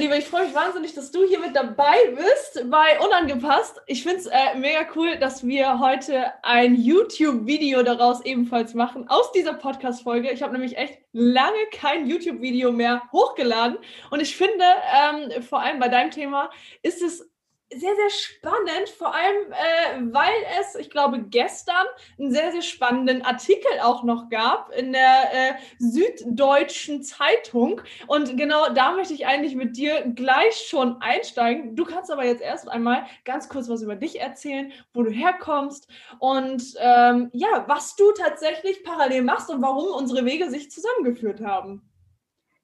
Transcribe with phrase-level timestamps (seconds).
[0.00, 3.82] Also meine Liebe, ich freue mich wahnsinnig, dass du hier mit dabei bist bei Unangepasst.
[3.86, 9.30] Ich finde es äh, mega cool, dass wir heute ein YouTube-Video daraus ebenfalls machen, aus
[9.32, 10.30] dieser Podcast-Folge.
[10.30, 13.76] Ich habe nämlich echt lange kein YouTube-Video mehr hochgeladen
[14.10, 16.48] und ich finde, ähm, vor allem bei deinem Thema
[16.82, 17.29] ist es
[17.72, 21.86] sehr, sehr spannend, vor allem, äh, weil es, ich glaube, gestern
[22.18, 27.80] einen sehr, sehr spannenden Artikel auch noch gab in der äh, Süddeutschen Zeitung.
[28.08, 31.76] Und genau da möchte ich eigentlich mit dir gleich schon einsteigen.
[31.76, 35.88] Du kannst aber jetzt erst einmal ganz kurz was über dich erzählen, wo du herkommst
[36.18, 41.82] und ähm, ja, was du tatsächlich parallel machst und warum unsere Wege sich zusammengeführt haben.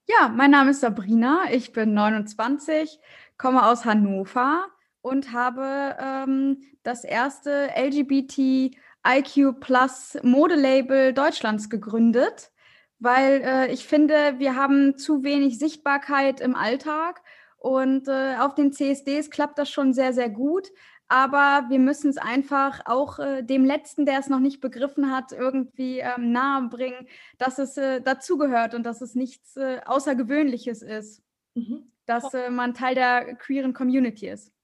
[0.09, 3.01] Ja, mein Name ist Sabrina, ich bin 29,
[3.37, 4.67] komme aus Hannover
[5.07, 12.51] und habe ähm, das erste LGBTIQ Plus Modelabel Deutschlands gegründet,
[12.99, 17.23] weil äh, ich finde, wir haben zu wenig Sichtbarkeit im Alltag
[17.57, 20.73] und äh, auf den CSDs klappt das schon sehr, sehr gut.
[21.09, 25.31] Aber wir müssen es einfach auch äh, dem Letzten, der es noch nicht begriffen hat,
[25.31, 27.07] irgendwie ähm, nahe bringen,
[27.39, 31.23] dass es äh, dazugehört und dass es nichts äh, Außergewöhnliches ist,
[31.55, 31.93] mhm.
[32.07, 34.56] dass äh, man Teil der queeren Community ist.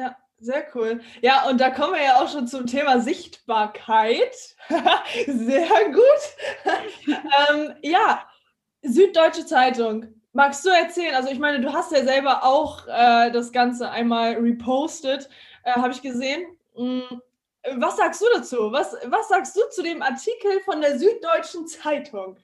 [0.00, 1.02] Ja, sehr cool.
[1.20, 4.34] Ja, und da kommen wir ja auch schon zum Thema Sichtbarkeit.
[5.26, 6.64] sehr gut.
[7.50, 8.26] ähm, ja,
[8.80, 10.06] Süddeutsche Zeitung.
[10.32, 11.14] Magst du erzählen?
[11.14, 15.28] Also ich meine, du hast ja selber auch äh, das Ganze einmal repostet,
[15.64, 16.46] äh, habe ich gesehen.
[16.74, 17.20] Mhm.
[17.76, 18.72] Was sagst du dazu?
[18.72, 22.38] Was, was sagst du zu dem Artikel von der Süddeutschen Zeitung?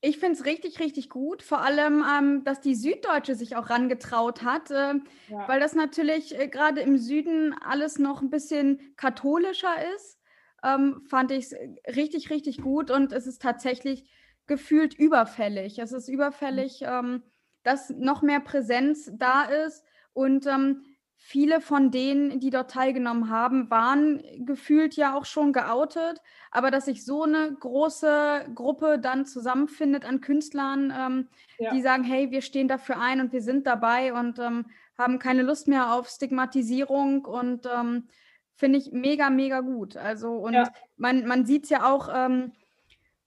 [0.00, 1.42] Ich finde es richtig, richtig gut.
[1.42, 4.94] Vor allem, ähm, dass die Süddeutsche sich auch rangetraut hat, äh,
[5.28, 5.48] ja.
[5.48, 10.18] weil das natürlich äh, gerade im Süden alles noch ein bisschen katholischer ist.
[10.62, 11.54] Ähm, fand ich es
[11.96, 14.08] richtig, richtig gut und es ist tatsächlich
[14.46, 15.78] gefühlt überfällig.
[15.78, 16.86] Es ist überfällig, mhm.
[16.86, 17.22] ähm,
[17.62, 20.84] dass noch mehr Präsenz da ist und ähm,
[21.28, 26.22] viele von denen, die dort teilgenommen haben, waren gefühlt ja auch schon geoutet.
[26.52, 31.28] Aber dass sich so eine große Gruppe dann zusammenfindet an Künstlern, ähm,
[31.58, 31.72] ja.
[31.72, 34.66] die sagen, hey, wir stehen dafür ein und wir sind dabei und ähm,
[34.96, 38.06] haben keine Lust mehr auf Stigmatisierung und ähm,
[38.54, 39.96] finde ich mega, mega gut.
[39.96, 40.70] Also und ja.
[40.96, 42.52] man, man sieht es ja auch ähm,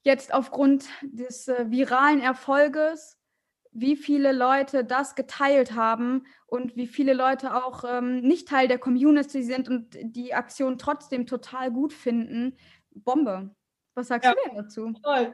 [0.04, 3.19] jetzt aufgrund des äh, viralen Erfolges,
[3.72, 8.80] wie viele Leute das geteilt haben und wie viele Leute auch ähm, nicht Teil der
[8.80, 12.58] Community sind und die Aktion trotzdem total gut finden.
[12.92, 13.56] Bombe.
[13.94, 14.94] Was sagst ja, du denn dazu?
[15.04, 15.34] Toll.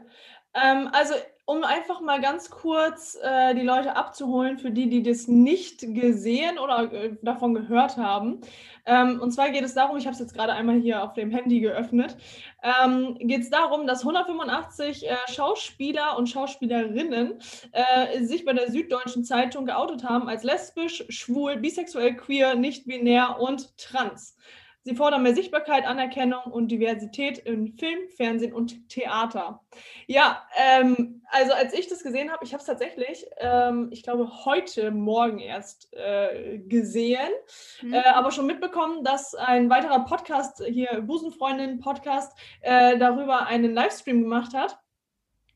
[0.56, 1.16] Ähm, also
[1.48, 6.58] um einfach mal ganz kurz äh, die Leute abzuholen, für die, die das nicht gesehen
[6.58, 8.42] oder äh, davon gehört haben.
[8.88, 11.30] Ähm, und zwar geht es darum, ich habe es jetzt gerade einmal hier auf dem
[11.30, 12.18] Handy geöffnet,
[12.64, 17.40] ähm, geht es darum, dass 185 äh, Schauspieler und Schauspielerinnen
[17.72, 23.40] äh, sich bei der Süddeutschen Zeitung geoutet haben als lesbisch, schwul, bisexuell, queer, nicht binär
[23.40, 24.36] und trans.
[24.88, 29.62] Sie fordern mehr Sichtbarkeit, Anerkennung und Diversität in Film, Fernsehen und Theater.
[30.06, 34.46] Ja, ähm, also als ich das gesehen habe, ich habe es tatsächlich, ähm, ich glaube,
[34.46, 37.32] heute Morgen erst äh, gesehen,
[37.82, 37.96] mhm.
[37.96, 44.54] äh, aber schon mitbekommen, dass ein weiterer Podcast, hier Busenfreundin-Podcast, äh, darüber einen Livestream gemacht
[44.54, 44.78] hat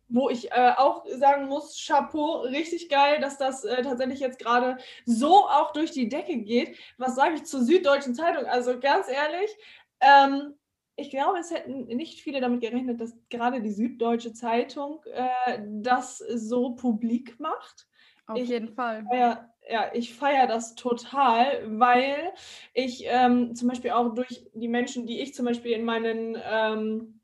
[0.09, 4.77] wo ich äh, auch sagen muss, Chapeau, richtig geil, dass das äh, tatsächlich jetzt gerade
[5.05, 6.77] so auch durch die Decke geht.
[6.97, 8.45] Was sage ich zur Süddeutschen Zeitung?
[8.45, 9.55] Also ganz ehrlich,
[10.01, 10.55] ähm,
[10.95, 16.17] ich glaube, es hätten nicht viele damit gerechnet, dass gerade die Süddeutsche Zeitung äh, das
[16.17, 17.87] so publik macht.
[18.27, 19.05] Auf ich jeden Fall.
[19.09, 22.33] Feier, ja, ich feiere das total, weil
[22.73, 27.18] ich ähm, zum Beispiel auch durch die Menschen, die ich zum Beispiel in meinen ähm,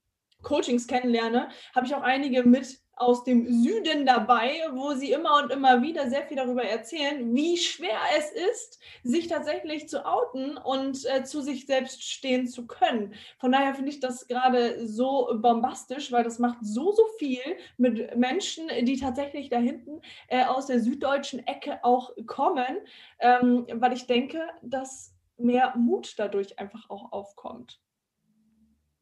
[0.45, 5.51] Coachings kennenlerne, habe ich auch einige mit aus dem Süden dabei, wo sie immer und
[5.51, 11.05] immer wieder sehr viel darüber erzählen, wie schwer es ist, sich tatsächlich zu outen und
[11.05, 13.13] äh, zu sich selbst stehen zu können.
[13.37, 17.41] Von daher finde ich das gerade so bombastisch, weil das macht so, so viel
[17.77, 22.77] mit Menschen, die tatsächlich da hinten äh, aus der süddeutschen Ecke auch kommen,
[23.19, 27.81] ähm, weil ich denke, dass mehr Mut dadurch einfach auch aufkommt.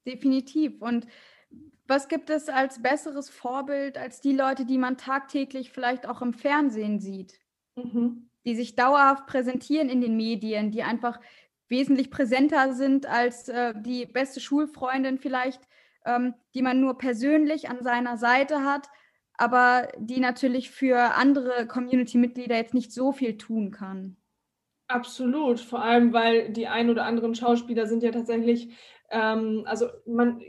[0.06, 0.81] Definitiv.
[0.81, 1.07] Und
[1.88, 6.33] was gibt es als besseres Vorbild als die Leute, die man tagtäglich vielleicht auch im
[6.33, 7.39] Fernsehen sieht?
[7.75, 8.30] Mhm.
[8.45, 11.19] Die sich dauerhaft präsentieren in den Medien, die einfach
[11.69, 15.62] wesentlich präsenter sind als äh, die beste Schulfreundin vielleicht,
[16.06, 18.89] ähm, die man nur persönlich an seiner Seite hat.
[19.38, 24.18] aber die natürlich für andere Community-Mitglieder jetzt nicht so viel tun kann.
[24.88, 28.69] Absolut, vor allem weil die ein oder anderen Schauspieler sind ja tatsächlich,
[29.13, 30.42] ähm, also man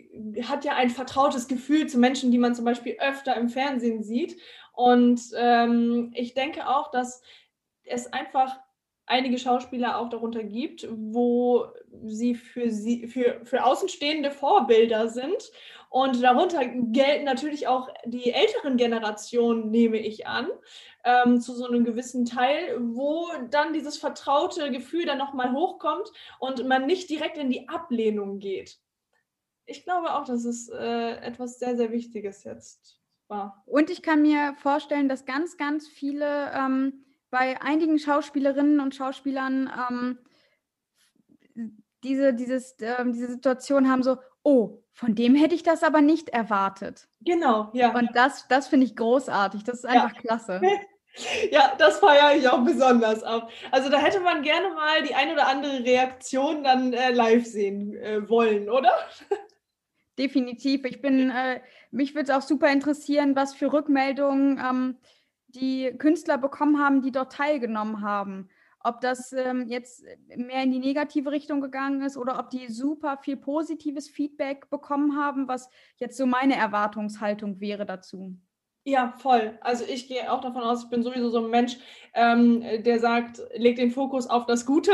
[0.43, 4.37] hat ja ein vertrautes Gefühl zu Menschen, die man zum Beispiel öfter im Fernsehen sieht.
[4.73, 7.23] Und ähm, ich denke auch, dass
[7.85, 8.59] es einfach
[9.07, 11.67] einige Schauspieler auch darunter gibt, wo
[12.05, 15.51] sie für sie für, für Außenstehende Vorbilder sind.
[15.91, 20.49] Und darunter gelten natürlich auch die älteren Generationen, nehme ich an,
[21.05, 26.11] ähm, zu so einem gewissen Teil, wo dann dieses vertraute Gefühl dann nochmal hochkommt
[26.41, 28.81] und man nicht direkt in die Ablehnung geht.
[29.67, 33.63] Ich glaube auch, dass es äh, etwas sehr, sehr Wichtiges jetzt war.
[33.67, 37.04] Und ich kann mir vorstellen, dass ganz, ganz viele ähm,
[37.35, 40.19] bei einigen Schauspielerinnen und Schauspielern ähm,
[42.05, 46.29] diese, dieses, äh, diese Situation haben so, oh, von dem hätte ich das aber nicht
[46.29, 47.09] erwartet.
[47.23, 47.93] Genau, ja.
[47.93, 49.65] Und das, das finde ich großartig.
[49.65, 50.21] Das ist einfach ja.
[50.21, 50.61] klasse.
[51.53, 53.49] Ja, das feiere ich auch besonders ab.
[53.71, 57.95] Also da hätte man gerne mal die ein oder andere Reaktion dann äh, live sehen
[57.95, 58.93] äh, wollen, oder?
[60.19, 60.85] Definitiv.
[60.85, 61.61] Ich bin, äh,
[61.93, 64.99] mich würde es auch super interessieren, was für Rückmeldungen ähm,
[65.55, 68.49] die Künstler bekommen haben, die dort teilgenommen haben.
[68.81, 70.05] Ob das ähm, jetzt
[70.37, 75.17] mehr in die negative Richtung gegangen ist oder ob die super viel positives Feedback bekommen
[75.17, 78.37] haben, was jetzt so meine Erwartungshaltung wäre dazu.
[78.87, 79.59] Ja, voll.
[79.63, 81.79] Also ich gehe auch davon aus, ich bin sowieso so ein Mensch,
[82.13, 84.93] ähm, der sagt, leg den Fokus auf das Gute.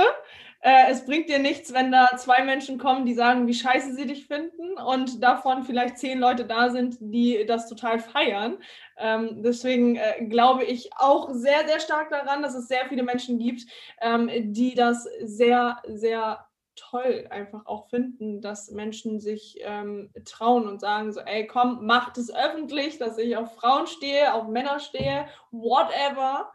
[0.62, 4.06] Äh, es bringt dir nichts, wenn da zwei Menschen kommen, die sagen, wie scheiße sie
[4.06, 8.58] dich finden und davon vielleicht zehn Leute da sind, die das total feiern.
[8.98, 13.38] Ähm, deswegen äh, glaube ich auch sehr, sehr stark daran, dass es sehr viele Menschen
[13.38, 13.62] gibt,
[14.02, 16.46] ähm, die das sehr, sehr
[16.76, 22.18] toll einfach auch finden, dass Menschen sich ähm, trauen und sagen so, ey, komm, macht
[22.18, 26.52] es öffentlich, dass ich auf Frauen stehe, auf Männer stehe, whatever.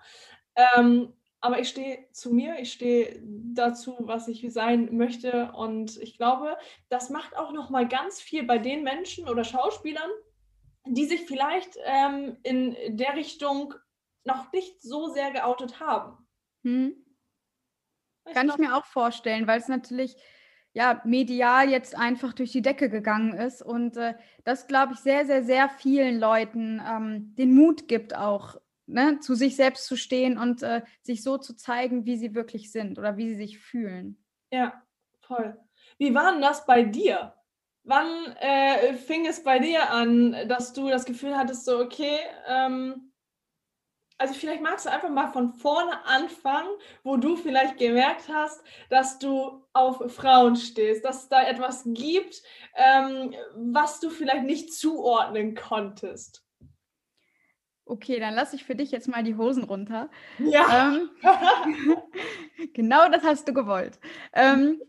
[0.56, 1.14] Ähm,
[1.46, 6.58] aber ich stehe zu mir, ich stehe dazu, was ich sein möchte und ich glaube,
[6.90, 10.10] das macht auch noch mal ganz viel bei den Menschen oder Schauspielern,
[10.88, 13.76] die sich vielleicht ähm, in der Richtung
[14.24, 16.18] noch nicht so sehr geoutet haben.
[16.64, 16.96] Hm.
[18.34, 20.16] Kann ich mir auch vorstellen, weil es natürlich
[20.74, 24.16] ja medial jetzt einfach durch die Decke gegangen ist und äh,
[24.46, 29.36] das glaube ich sehr sehr sehr vielen Leuten ähm, den Mut gibt auch ne, zu
[29.36, 33.18] sich selbst zu stehen und äh, sich so zu zeigen, wie sie wirklich sind oder
[33.18, 34.24] wie sie sich fühlen.
[34.52, 34.82] Ja,
[35.22, 35.58] voll.
[35.98, 37.34] Wie war denn das bei dir?
[37.84, 42.18] Wann äh, fing es bei dir an, dass du das Gefühl hattest, so, okay,
[42.48, 43.12] ähm,
[44.18, 46.70] also vielleicht magst du einfach mal von vorne anfangen,
[47.04, 52.42] wo du vielleicht gemerkt hast, dass du auf Frauen stehst, dass es da etwas gibt,
[52.76, 56.45] ähm, was du vielleicht nicht zuordnen konntest.
[57.86, 60.10] Okay, dann lasse ich für dich jetzt mal die Hosen runter.
[60.40, 60.96] Ja.
[60.96, 61.10] Ähm,
[62.74, 64.00] genau das hast du gewollt.
[64.34, 64.82] Ähm,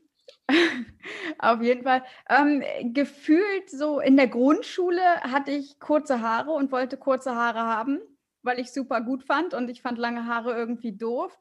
[1.39, 2.03] auf jeden Fall.
[2.31, 2.63] Ähm,
[2.95, 8.01] gefühlt so in der Grundschule hatte ich kurze Haare und wollte kurze Haare haben,
[8.43, 11.39] weil ich super gut fand und ich fand lange Haare irgendwie doof.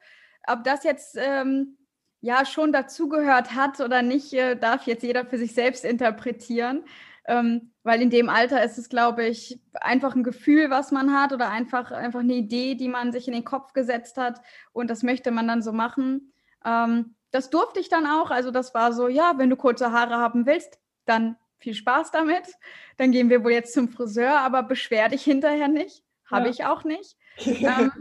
[0.48, 1.78] Ob das jetzt ähm,
[2.20, 6.84] ja schon dazugehört hat oder nicht, äh, darf jetzt jeder für sich selbst interpretieren.
[7.28, 11.32] Ähm, weil in dem Alter ist es, glaube ich, einfach ein Gefühl, was man hat
[11.34, 14.42] oder einfach, einfach eine Idee, die man sich in den Kopf gesetzt hat
[14.74, 16.34] und das möchte man dann so machen.
[16.66, 18.32] Ähm, das durfte ich dann auch.
[18.32, 22.56] Also das war so, ja, wenn du kurze Haare haben willst, dann viel Spaß damit.
[22.98, 26.04] Dann gehen wir wohl jetzt zum Friseur, aber beschwer dich hinterher nicht.
[26.26, 26.52] Habe ja.
[26.52, 27.16] ich auch nicht.
[27.38, 27.92] ähm,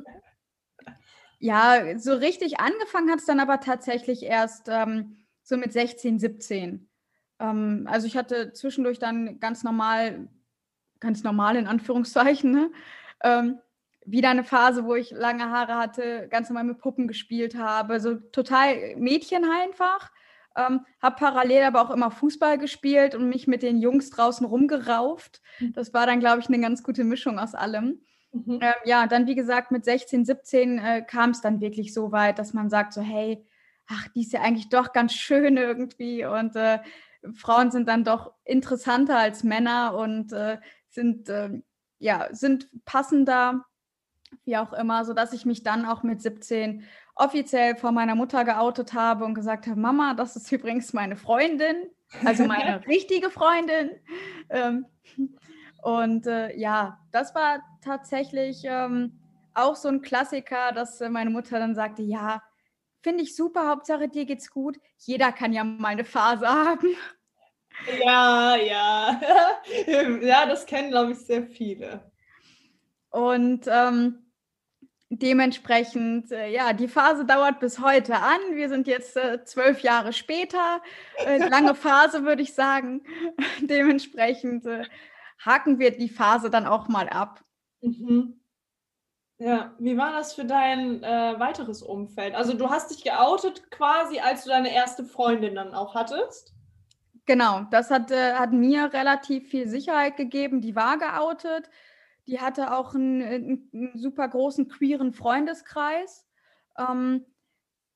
[1.39, 6.89] ja, so richtig angefangen hat es dann aber tatsächlich erst ähm, so mit 16, 17.
[7.39, 10.29] Ähm, also ich hatte zwischendurch dann ganz normal,
[11.01, 12.71] ganz normal in Anführungszeichen, ne?
[13.23, 13.59] ähm,
[14.07, 18.17] wieder eine Phase, wo ich lange Haare hatte, ganz normal mit Puppen gespielt habe, so
[18.17, 20.11] total Mädchen einfach.
[20.57, 25.43] Ähm, habe parallel aber auch immer Fußball gespielt und mich mit den Jungs draußen rumgerauft.
[25.59, 25.73] Mhm.
[25.73, 28.03] Das war dann, glaube ich, eine ganz gute Mischung aus allem.
[28.33, 28.61] Mhm.
[28.61, 32.39] Ähm, ja, dann wie gesagt, mit 16, 17 äh, kam es dann wirklich so weit,
[32.39, 33.45] dass man sagt so, hey,
[33.89, 36.79] ach, die ist ja eigentlich doch ganz schön irgendwie und äh,
[37.35, 40.59] Frauen sind dann doch interessanter als Männer und äh,
[40.91, 41.63] sind, äh,
[41.99, 43.65] ja, sind passender,
[44.45, 48.93] wie auch immer, sodass ich mich dann auch mit 17 offiziell vor meiner Mutter geoutet
[48.93, 51.77] habe und gesagt habe, Mama, das ist übrigens meine Freundin,
[52.25, 53.91] also meine richtige Freundin.
[54.51, 54.87] Ähm,
[55.83, 59.21] und äh, ja, das war tatsächlich ähm,
[59.55, 62.43] auch so ein Klassiker, dass äh, meine Mutter dann sagte, ja,
[63.05, 64.79] finde ich super, Hauptsache dir geht's gut.
[64.99, 66.97] Jeder kann ja mal eine Phase haben.
[68.03, 69.21] Ja, ja.
[70.23, 72.11] ja, das kennen, glaube ich, sehr viele.
[73.11, 74.25] Und ähm,
[75.11, 78.41] dementsprechend, äh, ja, die Phase dauert bis heute an.
[78.53, 80.81] Wir sind jetzt äh, zwölf Jahre später.
[81.19, 83.03] Äh, lange Phase, würde ich sagen.
[83.61, 84.85] dementsprechend äh,
[85.39, 87.45] haken wir die Phase dann auch mal ab.
[87.83, 88.41] Mhm.
[89.39, 92.35] Ja, wie war das für dein äh, weiteres Umfeld?
[92.35, 96.55] Also du hast dich geoutet quasi, als du deine erste Freundin dann auch hattest?
[97.27, 100.61] Genau, das hat, äh, hat mir relativ viel Sicherheit gegeben.
[100.61, 101.69] Die war geoutet.
[102.27, 106.27] Die hatte auch einen, einen, einen super großen queeren Freundeskreis.
[106.79, 107.25] Ähm,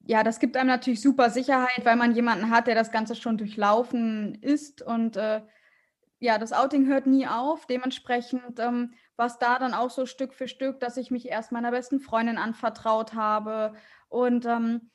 [0.01, 3.39] ja, das gibt einem natürlich super Sicherheit, weil man jemanden hat, der das Ganze schon
[3.39, 4.83] durchlaufen ist.
[4.83, 5.43] Und äh,
[6.19, 7.67] ja, das Outing hört nie auf.
[7.67, 11.53] Dementsprechend ähm, war es da dann auch so Stück für Stück, dass ich mich erst
[11.53, 13.75] meiner besten Freundin anvertraut habe
[14.09, 14.91] und ähm,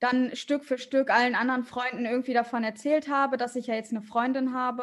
[0.00, 3.92] dann Stück für Stück allen anderen Freunden irgendwie davon erzählt habe, dass ich ja jetzt
[3.92, 4.82] eine Freundin habe.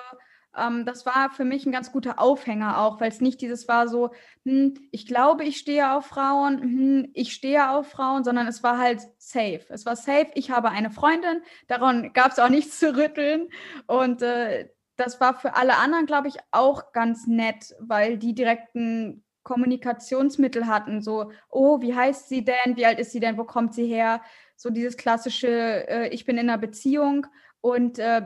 [0.56, 3.88] Ähm, das war für mich ein ganz guter Aufhänger auch, weil es nicht dieses war
[3.88, 4.12] so,
[4.46, 8.78] hm, ich glaube, ich stehe auf Frauen, hm, ich stehe auf Frauen, sondern es war
[8.78, 9.66] halt safe.
[9.70, 13.50] Es war safe, ich habe eine Freundin, daran gab es auch nichts zu rütteln
[13.88, 19.24] und äh, das war für alle anderen, glaube ich, auch ganz nett, weil die direkten
[19.44, 21.02] Kommunikationsmittel hatten.
[21.02, 22.76] So, oh, wie heißt sie denn?
[22.76, 23.38] Wie alt ist sie denn?
[23.38, 24.22] Wo kommt sie her?
[24.58, 27.28] So dieses klassische, äh, ich bin in einer Beziehung
[27.62, 28.24] und äh,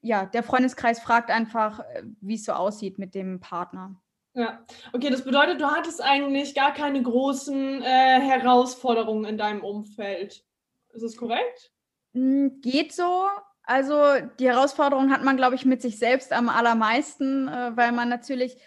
[0.00, 3.96] ja, der Freundeskreis fragt einfach, äh, wie es so aussieht mit dem Partner.
[4.34, 10.44] Ja, okay, das bedeutet, du hattest eigentlich gar keine großen äh, Herausforderungen in deinem Umfeld.
[10.92, 11.72] Ist das korrekt?
[12.14, 13.28] Hm, geht so.
[13.66, 18.08] Also die Herausforderung hat man, glaube ich, mit sich selbst am allermeisten, äh, weil man
[18.08, 18.58] natürlich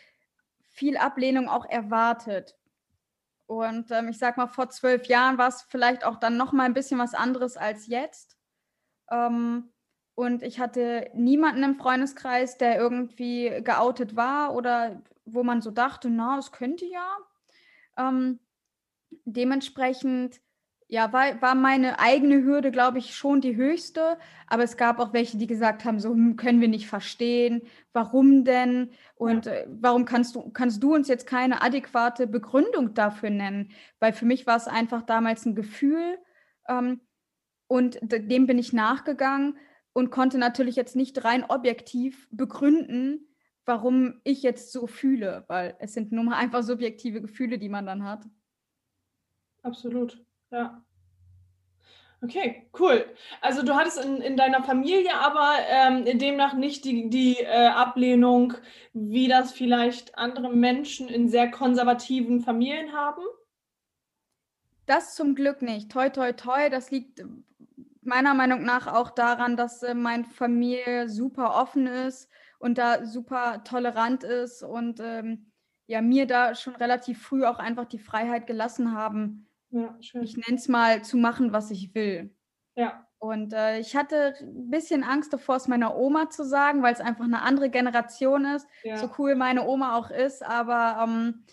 [0.70, 2.56] viel Ablehnung auch erwartet.
[3.46, 6.66] Und ähm, ich sag mal, vor zwölf Jahren war es vielleicht auch dann noch mal
[6.66, 8.38] ein bisschen was anderes als jetzt.
[9.10, 9.72] Ähm,
[10.16, 16.10] und ich hatte niemanden im Freundeskreis, der irgendwie geoutet war oder wo man so dachte,
[16.10, 17.18] na, es könnte ja.
[17.98, 18.40] Ähm,
[19.26, 20.42] dementsprechend
[20.90, 24.18] ja, war, war meine eigene Hürde, glaube ich, schon die höchste.
[24.48, 28.46] Aber es gab auch welche, die gesagt haben, so hm, können wir nicht verstehen, warum
[28.46, 28.92] denn?
[29.16, 33.72] Und äh, warum kannst du, kannst du uns jetzt keine adäquate Begründung dafür nennen?
[34.00, 36.18] Weil für mich war es einfach damals ein Gefühl
[36.70, 37.02] ähm,
[37.68, 39.58] und dem bin ich nachgegangen
[39.92, 43.28] und konnte natürlich jetzt nicht rein objektiv begründen,
[43.66, 47.86] warum ich jetzt so fühle, weil es sind nur mal einfach subjektive Gefühle, die man
[47.86, 48.24] dann hat.
[49.64, 50.26] Absolut.
[50.52, 50.84] Ja.
[52.24, 53.06] Okay, cool.
[53.42, 58.56] Also du hattest in, in deiner Familie aber ähm, demnach nicht die, die äh, Ablehnung,
[58.94, 63.22] wie das vielleicht andere Menschen in sehr konservativen Familien haben?
[64.88, 65.92] Das zum Glück nicht.
[65.92, 66.70] Toi, toi, toi.
[66.70, 67.24] Das liegt
[68.02, 73.64] meiner Meinung nach auch daran, dass äh, meine Familie super offen ist und da super
[73.64, 75.52] tolerant ist und ähm,
[75.86, 80.24] ja, mir da schon relativ früh auch einfach die Freiheit gelassen haben, ja, schön.
[80.24, 82.34] Ich nenne es mal zu machen, was ich will.
[82.76, 83.08] Ja.
[83.20, 87.02] Und äh, ich hatte ein bisschen Angst davor, es meiner Oma zu sagen, weil es
[87.02, 88.68] einfach eine andere Generation ist.
[88.84, 88.98] Ja.
[88.98, 90.46] So cool meine Oma auch ist.
[90.46, 91.44] Aber ähm,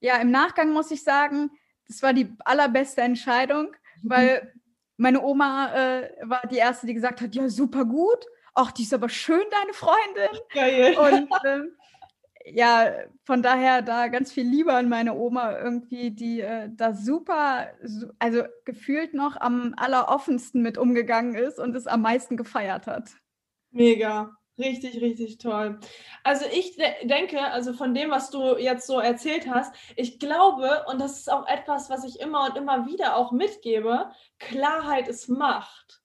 [0.00, 1.50] ja, im Nachgang muss ich sagen,
[1.86, 3.68] das war die allerbeste Entscheidung,
[4.02, 4.10] mhm.
[4.10, 4.52] weil
[4.96, 8.26] meine Oma äh, war die erste, die gesagt hat: Ja, super gut.
[8.54, 10.40] Ach, die ist aber schön, deine Freundin.
[10.52, 10.96] Geil.
[10.96, 11.76] Und ähm,
[12.52, 12.92] ja,
[13.24, 17.68] von daher da ganz viel Liebe an meine Oma irgendwie, die äh, da super,
[18.18, 23.10] also gefühlt noch am alleroffensten mit umgegangen ist und es am meisten gefeiert hat.
[23.70, 24.36] Mega.
[24.58, 25.78] Richtig, richtig toll.
[26.24, 30.86] Also ich de denke, also von dem, was du jetzt so erzählt hast, ich glaube,
[30.88, 35.28] und das ist auch etwas, was ich immer und immer wieder auch mitgebe, Klarheit ist
[35.28, 36.00] Macht.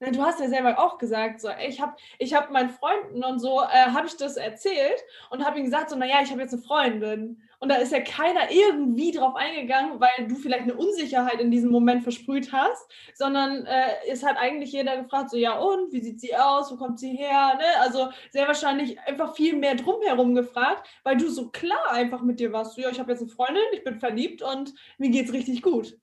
[0.00, 3.60] Du hast ja selber auch gesagt, so, ich habe ich hab meinen Freunden und so,
[3.60, 6.62] äh, habe ich das erzählt und habe ihnen gesagt, so, naja, ich habe jetzt eine
[6.62, 7.42] Freundin.
[7.58, 11.70] Und da ist ja keiner irgendwie drauf eingegangen, weil du vielleicht eine Unsicherheit in diesem
[11.70, 16.18] Moment versprüht hast, sondern äh, es hat eigentlich jeder gefragt, so, ja und, wie sieht
[16.22, 17.56] sie aus, wo kommt sie her?
[17.58, 17.80] Ne?
[17.80, 22.54] Also sehr wahrscheinlich einfach viel mehr drumherum gefragt, weil du so klar einfach mit dir
[22.54, 25.60] warst, so, ja, ich habe jetzt eine Freundin, ich bin verliebt und mir geht's richtig
[25.60, 25.98] gut.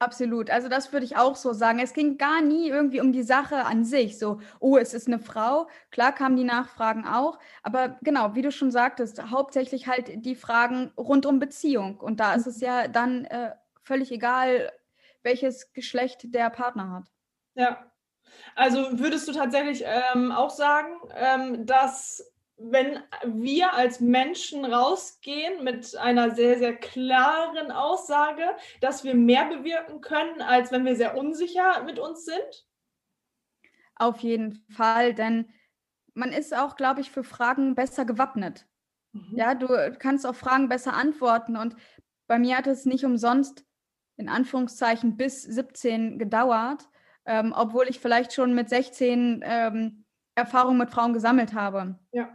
[0.00, 0.50] Absolut.
[0.50, 1.78] Also das würde ich auch so sagen.
[1.78, 4.18] Es ging gar nie irgendwie um die Sache an sich.
[4.18, 5.68] So, oh, es ist eine Frau.
[5.90, 7.38] Klar kamen die Nachfragen auch.
[7.62, 11.98] Aber genau, wie du schon sagtest, hauptsächlich halt die Fragen rund um Beziehung.
[12.00, 14.72] Und da ist es ja dann äh, völlig egal,
[15.22, 17.04] welches Geschlecht der Partner hat.
[17.54, 17.90] Ja.
[18.56, 25.96] Also würdest du tatsächlich ähm, auch sagen, ähm, dass wenn wir als Menschen rausgehen mit
[25.96, 28.44] einer sehr, sehr klaren Aussage,
[28.80, 32.66] dass wir mehr bewirken können, als wenn wir sehr unsicher mit uns sind?
[33.96, 35.52] Auf jeden Fall, denn
[36.14, 38.66] man ist auch, glaube ich, für Fragen besser gewappnet.
[39.12, 39.36] Mhm.
[39.36, 39.68] Ja, du
[39.98, 41.56] kannst auf Fragen besser antworten.
[41.56, 41.76] Und
[42.26, 43.64] bei mir hat es nicht umsonst
[44.16, 46.88] in Anführungszeichen bis 17 gedauert,
[47.26, 50.04] ähm, obwohl ich vielleicht schon mit 16 ähm,
[50.36, 51.98] Erfahrungen mit Frauen gesammelt habe.
[52.12, 52.28] Ja.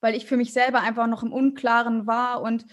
[0.00, 2.64] Weil ich für mich selber einfach noch im Unklaren war und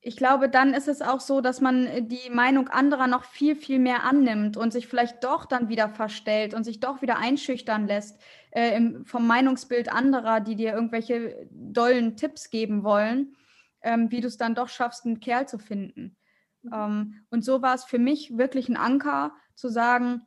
[0.00, 3.80] ich glaube, dann ist es auch so, dass man die Meinung anderer noch viel, viel
[3.80, 8.20] mehr annimmt und sich vielleicht doch dann wieder verstellt und sich doch wieder einschüchtern lässt
[8.52, 13.34] äh, im, vom Meinungsbild anderer, die dir irgendwelche dollen Tipps geben wollen,
[13.82, 16.16] ähm, wie du es dann doch schaffst, einen Kerl zu finden.
[16.62, 16.72] Mhm.
[16.72, 20.22] Ähm, und so war es für mich wirklich ein Anker zu sagen,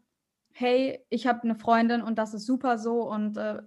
[0.52, 3.62] hey, ich habe eine Freundin und das ist super so und äh,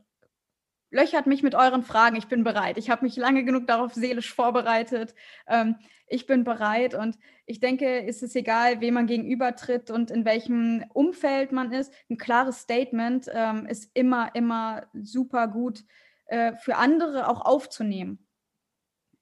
[0.94, 2.16] löchert mich mit euren Fragen.
[2.16, 2.78] Ich bin bereit.
[2.78, 5.14] Ich habe mich lange genug darauf seelisch vorbereitet.
[5.48, 10.24] Ähm, ich bin bereit und ich denke, ist es egal, wem man gegenübertritt und in
[10.24, 11.92] welchem Umfeld man ist.
[12.08, 15.84] Ein klares Statement ähm, ist immer, immer super gut
[16.26, 18.26] äh, für andere auch aufzunehmen.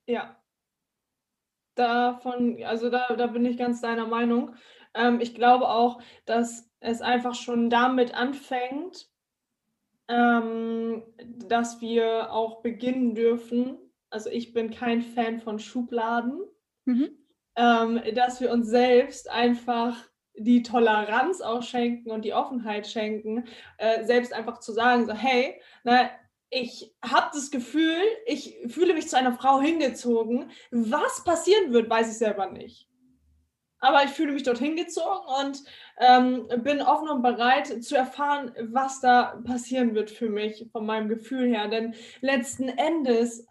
[0.07, 0.37] Ja.
[1.75, 4.55] Davon, also da, da bin ich ganz deiner Meinung.
[4.93, 9.09] Ähm, ich glaube auch, dass es einfach schon damit anfängt,
[10.13, 11.03] ähm,
[11.49, 13.79] dass wir auch beginnen dürfen.
[14.11, 16.43] Also ich bin kein Fan von Schubladen,
[16.85, 17.17] mhm.
[17.57, 19.97] ähm, dass wir uns selbst einfach
[20.35, 23.45] die Toleranz auch schenken und die Offenheit schenken,
[23.79, 26.11] äh, selbst einfach zu sagen, so hey, na,
[26.51, 30.51] ich habe das Gefühl, ich fühle mich zu einer Frau hingezogen.
[30.71, 32.92] Was passieren wird, weiß ich selber nicht
[33.83, 35.63] aber ich fühle mich dorthin gezogen und
[35.99, 41.09] ähm, bin offen und bereit zu erfahren, was da passieren wird für mich, von meinem
[41.09, 41.69] Gefühl her.
[41.69, 43.45] Denn letzten Endes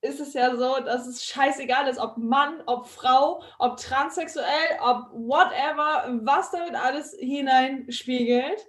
[0.00, 5.10] ist es ja so, dass es scheißegal ist, ob Mann, ob Frau, ob transsexuell, ob
[5.12, 8.66] whatever, was damit alles hineinspiegelt.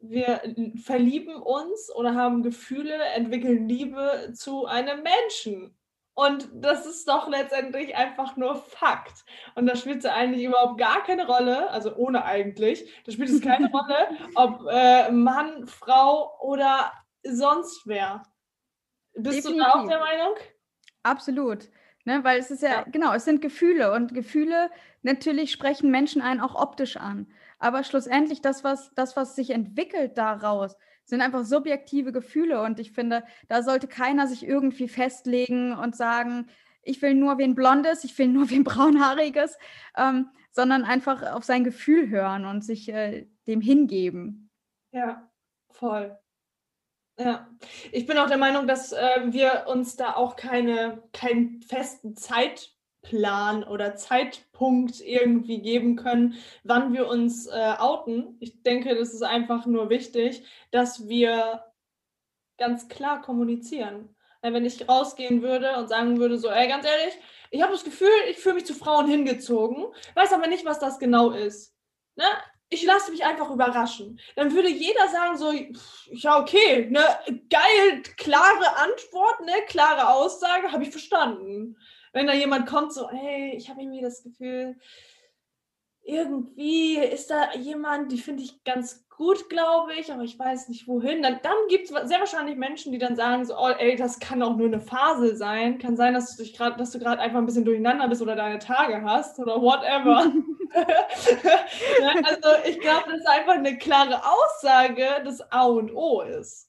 [0.00, 0.40] Wir
[0.82, 5.77] verlieben uns oder haben Gefühle, entwickeln Liebe zu einem Menschen.
[6.18, 9.24] Und das ist doch letztendlich einfach nur Fakt.
[9.54, 13.40] Und da spielt es eigentlich überhaupt gar keine Rolle, also ohne eigentlich, da spielt es
[13.40, 18.24] keine Rolle, ob äh, Mann, Frau oder sonst wer.
[19.14, 19.52] Bist Definitiv.
[19.52, 20.34] du da auch der Meinung?
[21.04, 21.68] Absolut.
[22.04, 26.20] Ne, weil es ist ja, ja, genau, es sind Gefühle und Gefühle natürlich sprechen Menschen
[26.20, 27.32] einen auch optisch an.
[27.60, 30.76] Aber schlussendlich das, was, das, was sich entwickelt daraus,
[31.08, 36.48] sind einfach subjektive Gefühle und ich finde, da sollte keiner sich irgendwie festlegen und sagen,
[36.82, 39.56] ich will nur wen Blondes, ich will nur wen Braunhaariges,
[39.96, 44.50] ähm, sondern einfach auf sein Gefühl hören und sich äh, dem hingeben.
[44.92, 45.30] Ja,
[45.70, 46.18] voll.
[47.18, 47.48] Ja,
[47.90, 52.77] ich bin auch der Meinung, dass äh, wir uns da auch keine, keinen festen Zeit
[53.08, 58.36] Plan oder Zeitpunkt irgendwie geben können, wann wir uns äh, outen.
[58.38, 61.64] Ich denke, das ist einfach nur wichtig, dass wir
[62.58, 64.14] ganz klar kommunizieren.
[64.42, 67.14] Wenn ich rausgehen würde und sagen würde, so, ey, ganz ehrlich,
[67.50, 70.98] ich habe das Gefühl, ich fühle mich zu Frauen hingezogen, weiß aber nicht, was das
[70.98, 71.74] genau ist.
[72.14, 72.26] Ne?
[72.68, 74.20] Ich lasse mich einfach überraschen.
[74.36, 75.50] Dann würde jeder sagen, so,
[76.12, 77.00] ja, okay, ne,
[77.48, 81.76] geil, klare Antwort, ne, klare Aussage, habe ich verstanden
[82.18, 84.76] wenn da jemand kommt, so, hey, ich habe irgendwie das Gefühl,
[86.02, 90.88] irgendwie ist da jemand, die finde ich ganz gut, glaube ich, aber ich weiß nicht
[90.88, 91.22] wohin.
[91.22, 94.42] Dann, dann gibt es sehr wahrscheinlich Menschen, die dann sagen so, oh, ey, das kann
[94.42, 95.78] auch nur eine Phase sein.
[95.78, 98.34] Kann sein, dass du dich gerade, dass du gerade einfach ein bisschen durcheinander bist oder
[98.34, 100.32] deine Tage hast oder whatever.
[102.24, 106.67] also ich glaube, dass einfach eine klare Aussage das A und O ist.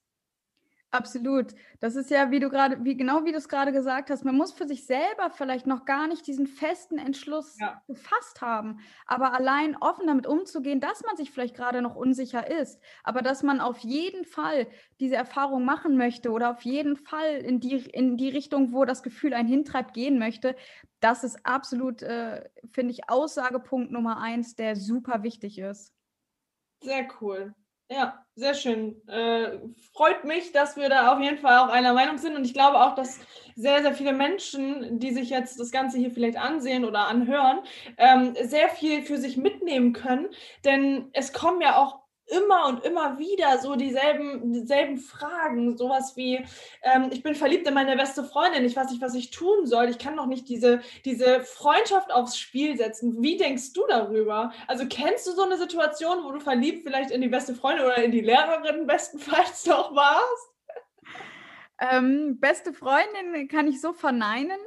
[0.92, 1.54] Absolut.
[1.80, 4.36] Das ist ja, wie du gerade, wie genau wie du es gerade gesagt hast, man
[4.36, 7.84] muss für sich selber vielleicht noch gar nicht diesen festen Entschluss ja.
[7.88, 12.82] gefasst haben, aber allein offen damit umzugehen, dass man sich vielleicht gerade noch unsicher ist,
[13.04, 14.68] aber dass man auf jeden Fall
[15.00, 19.04] diese Erfahrung machen möchte oder auf jeden Fall in die, in die Richtung, wo das
[19.04, 20.56] Gefühl einen hintreibt, gehen möchte,
[21.02, 25.94] das ist absolut, äh, finde ich, Aussagepunkt Nummer eins, der super wichtig ist.
[26.82, 27.54] Sehr cool.
[27.92, 29.02] Ja, sehr schön.
[29.08, 29.58] Äh,
[29.94, 32.36] freut mich, dass wir da auf jeden Fall auch einer Meinung sind.
[32.36, 33.20] Und ich glaube auch, dass
[33.56, 37.60] sehr, sehr viele Menschen, die sich jetzt das Ganze hier vielleicht ansehen oder anhören,
[37.98, 40.28] ähm, sehr viel für sich mitnehmen können.
[40.66, 41.99] Denn es kommen ja auch
[42.30, 45.78] immer und immer wieder so dieselben, dieselben Fragen.
[45.78, 46.46] Sowas wie,
[46.84, 49.90] ähm, ich bin verliebt in meine beste Freundin, ich weiß nicht, was ich tun soll.
[49.90, 53.22] Ich kann doch nicht diese, diese Freundschaft aufs Spiel setzen.
[53.22, 54.52] Wie denkst du darüber?
[54.68, 57.98] Also kennst du so eine Situation, wo du verliebt vielleicht in die beste Freundin oder
[57.98, 60.50] in die Lehrerin bestenfalls doch warst?
[61.82, 64.60] Ähm, beste Freundin kann ich so verneinen.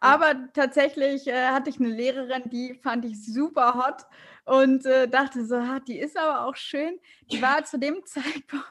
[0.00, 4.06] Aber tatsächlich äh, hatte ich eine Lehrerin, die fand ich super hot
[4.50, 6.98] und äh, dachte so, ha, die ist aber auch schön.
[7.30, 8.66] Die war zu dem Zeitpunkt,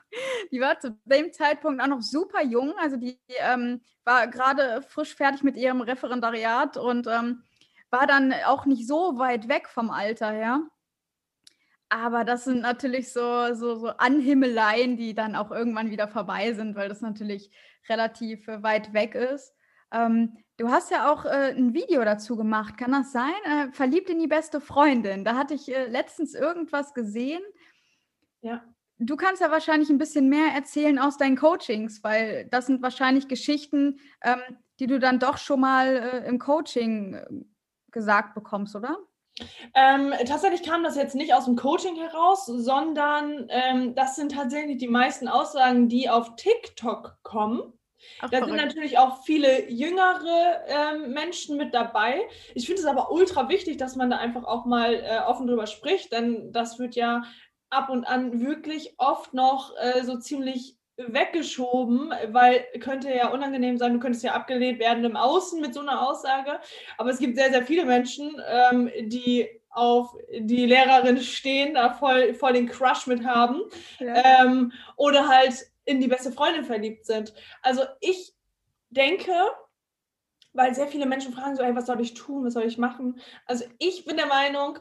[0.51, 2.73] die war zu dem Zeitpunkt auch noch super jung.
[2.81, 7.43] Also die ähm, war gerade frisch fertig mit ihrem Referendariat und ähm,
[7.91, 10.63] war dann auch nicht so weit weg vom Alter her.
[11.87, 16.75] Aber das sind natürlich so, so, so Anhimmeleien, die dann auch irgendwann wieder vorbei sind,
[16.75, 17.51] weil das natürlich
[17.87, 19.55] relativ äh, weit weg ist.
[19.91, 23.33] Ähm, du hast ja auch äh, ein Video dazu gemacht, kann das sein?
[23.45, 25.25] Äh, Verliebt in die beste Freundin.
[25.25, 27.41] Da hatte ich äh, letztens irgendwas gesehen.
[28.41, 28.63] Ja.
[29.01, 33.29] Du kannst ja wahrscheinlich ein bisschen mehr erzählen aus deinen Coachings, weil das sind wahrscheinlich
[33.29, 34.41] Geschichten, ähm,
[34.79, 37.25] die du dann doch schon mal äh, im Coaching äh,
[37.91, 38.97] gesagt bekommst, oder?
[39.73, 44.77] Ähm, tatsächlich kam das jetzt nicht aus dem Coaching heraus, sondern ähm, das sind tatsächlich
[44.77, 47.73] die meisten Aussagen, die auf TikTok kommen.
[48.21, 52.21] Ach, da sind natürlich auch viele jüngere ähm, Menschen mit dabei.
[52.55, 55.67] Ich finde es aber ultra wichtig, dass man da einfach auch mal äh, offen drüber
[55.67, 57.23] spricht, denn das wird ja
[57.69, 63.93] ab und an wirklich oft noch äh, so ziemlich weggeschoben, weil könnte ja unangenehm sein,
[63.93, 66.59] du könntest ja abgelehnt werden im Außen mit so einer Aussage.
[66.97, 72.33] Aber es gibt sehr, sehr viele Menschen, ähm, die auf die Lehrerin stehen, da voll,
[72.33, 73.61] voll den Crush mit haben.
[73.99, 74.43] Ja.
[74.43, 75.53] Ähm, oder halt
[75.89, 77.33] in die beste Freundin verliebt sind.
[77.63, 78.35] Also ich
[78.89, 79.33] denke,
[80.53, 83.19] weil sehr viele Menschen fragen so, ey, was soll ich tun, was soll ich machen?
[83.47, 84.77] Also ich bin der Meinung,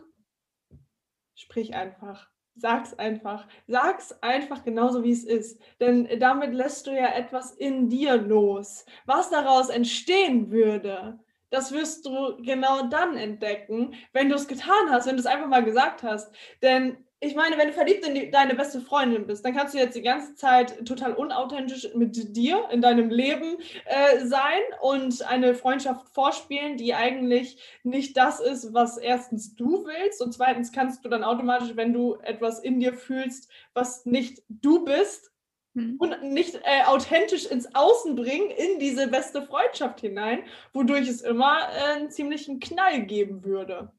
[1.34, 2.28] sprich einfach.
[2.56, 3.46] Sag's einfach.
[3.68, 5.60] Sag's einfach genauso, wie es ist.
[5.80, 8.84] Denn damit lässt du ja etwas in dir los.
[9.06, 15.06] Was daraus entstehen würde, das wirst du genau dann entdecken, wenn du es getan hast,
[15.06, 16.34] wenn du es einfach mal gesagt hast.
[16.60, 19.78] Denn ich meine, wenn du verliebt in die, deine beste Freundin bist, dann kannst du
[19.78, 25.54] jetzt die ganze Zeit total unauthentisch mit dir in deinem Leben äh, sein und eine
[25.54, 31.08] Freundschaft vorspielen, die eigentlich nicht das ist, was erstens du willst und zweitens kannst du
[31.08, 35.32] dann automatisch, wenn du etwas in dir fühlst, was nicht du bist,
[35.74, 35.96] hm.
[35.98, 41.58] und nicht äh, authentisch ins Außen bringen, in diese beste Freundschaft hinein, wodurch es immer
[41.58, 43.90] äh, einen ziemlichen Knall geben würde.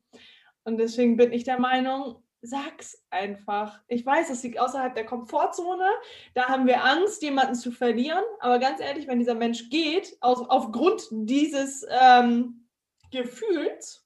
[0.63, 3.79] Und deswegen bin ich der Meinung, sag's einfach.
[3.87, 5.87] Ich weiß, es liegt außerhalb der Komfortzone.
[6.33, 8.23] Da haben wir Angst, jemanden zu verlieren.
[8.39, 12.67] Aber ganz ehrlich, wenn dieser Mensch geht, aus, aufgrund dieses ähm,
[13.11, 14.05] Gefühls,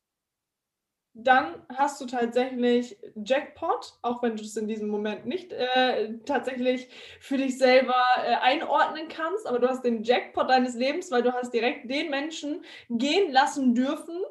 [1.15, 6.89] dann hast du tatsächlich Jackpot, auch wenn du es in diesem Moment nicht äh, tatsächlich
[7.19, 11.32] für dich selber äh, einordnen kannst, aber du hast den Jackpot deines Lebens, weil du
[11.32, 14.24] hast direkt den Menschen gehen lassen dürfen,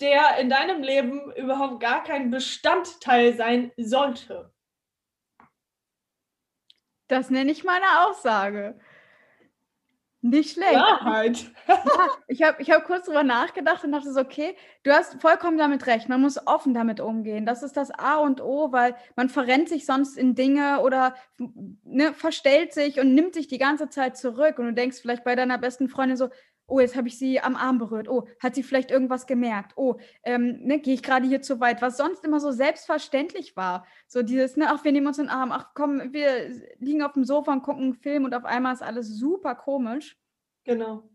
[0.00, 4.52] der in deinem Leben überhaupt gar kein Bestandteil sein sollte.
[7.08, 8.78] Das nenne ich meine Aussage.
[10.26, 10.72] Nicht schlecht.
[10.72, 11.52] Wahrheit.
[11.68, 11.76] ja,
[12.28, 15.86] ich habe ich hab kurz drüber nachgedacht und dachte so, okay, du hast vollkommen damit
[15.86, 16.08] recht.
[16.08, 17.44] Man muss offen damit umgehen.
[17.44, 21.14] Das ist das A und O, weil man verrennt sich sonst in Dinge oder
[21.84, 24.58] ne, verstellt sich und nimmt sich die ganze Zeit zurück.
[24.58, 26.30] Und du denkst vielleicht bei deiner besten Freundin so,
[26.66, 29.96] oh, jetzt habe ich sie am Arm berührt, oh, hat sie vielleicht irgendwas gemerkt, oh,
[30.22, 33.86] ähm, ne, gehe ich gerade hier zu weit, was sonst immer so selbstverständlich war.
[34.06, 37.24] So dieses, ne, ach, wir nehmen uns den Arm, ach komm, wir liegen auf dem
[37.24, 40.16] Sofa und gucken einen Film und auf einmal ist alles super komisch.
[40.64, 41.08] Genau.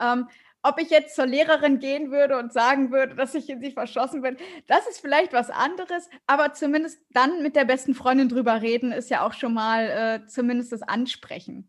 [0.00, 0.28] Ähm,
[0.62, 4.22] ob ich jetzt zur Lehrerin gehen würde und sagen würde, dass ich in sie verschossen
[4.22, 4.36] bin,
[4.68, 9.10] das ist vielleicht was anderes, aber zumindest dann mit der besten Freundin drüber reden, ist
[9.10, 11.68] ja auch schon mal äh, zumindest das Ansprechen.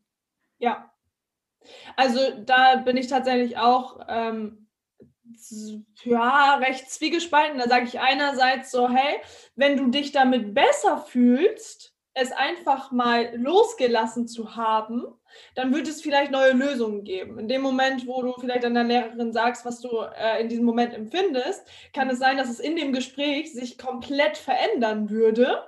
[0.60, 0.93] Ja,
[1.96, 4.68] also da bin ich tatsächlich auch ähm,
[6.04, 7.60] ja, recht zwiegespalten.
[7.60, 9.20] Da sage ich einerseits so, hey,
[9.56, 15.04] wenn du dich damit besser fühlst, es einfach mal losgelassen zu haben,
[15.56, 17.40] dann wird es vielleicht neue Lösungen geben.
[17.40, 20.66] In dem Moment, wo du vielleicht an der Lehrerin sagst, was du äh, in diesem
[20.66, 25.64] Moment empfindest, kann es sein, dass es in dem Gespräch sich komplett verändern würde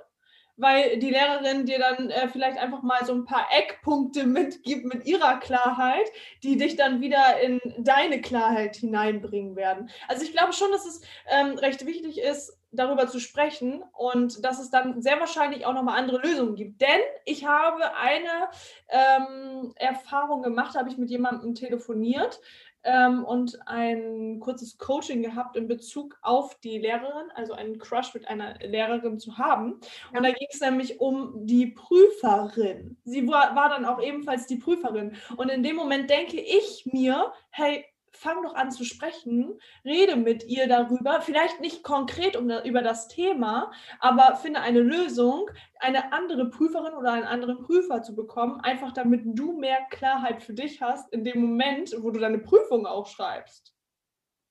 [0.56, 5.06] weil die Lehrerin dir dann äh, vielleicht einfach mal so ein paar Eckpunkte mitgibt mit
[5.06, 6.06] ihrer Klarheit,
[6.42, 9.90] die dich dann wieder in deine Klarheit hineinbringen werden.
[10.08, 14.60] Also ich glaube schon, dass es ähm, recht wichtig ist, darüber zu sprechen und dass
[14.60, 16.80] es dann sehr wahrscheinlich auch nochmal andere Lösungen gibt.
[16.80, 18.50] Denn ich habe eine
[18.88, 22.40] ähm, Erfahrung gemacht, habe ich mit jemandem telefoniert,
[22.86, 28.26] ähm, und ein kurzes Coaching gehabt in Bezug auf die Lehrerin, also einen Crush mit
[28.28, 29.80] einer Lehrerin zu haben.
[30.12, 30.18] Ja.
[30.18, 32.96] Und da ging es nämlich um die Prüferin.
[33.04, 35.16] Sie war, war dann auch ebenfalls die Prüferin.
[35.36, 37.84] Und in dem Moment denke ich mir, hey,
[38.16, 43.08] fang doch an zu sprechen, rede mit ihr darüber, vielleicht nicht konkret um, über das
[43.08, 48.92] Thema, aber finde eine Lösung, eine andere Prüferin oder einen anderen Prüfer zu bekommen, einfach
[48.92, 53.06] damit du mehr Klarheit für dich hast in dem Moment, wo du deine Prüfung auch
[53.06, 53.74] schreibst.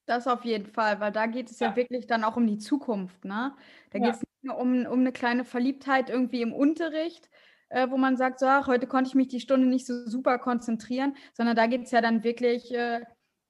[0.06, 2.60] Das auf jeden Fall, weil da geht es ja, ja wirklich dann auch um die
[2.60, 3.25] Zukunft.
[3.25, 3.56] Ne?
[3.89, 4.06] Da ja.
[4.06, 7.30] geht es nicht nur um, um eine kleine Verliebtheit irgendwie im Unterricht,
[7.69, 10.38] äh, wo man sagt, so, ach, heute konnte ich mich die Stunde nicht so super
[10.38, 13.01] konzentrieren, sondern da geht es ja dann wirklich äh,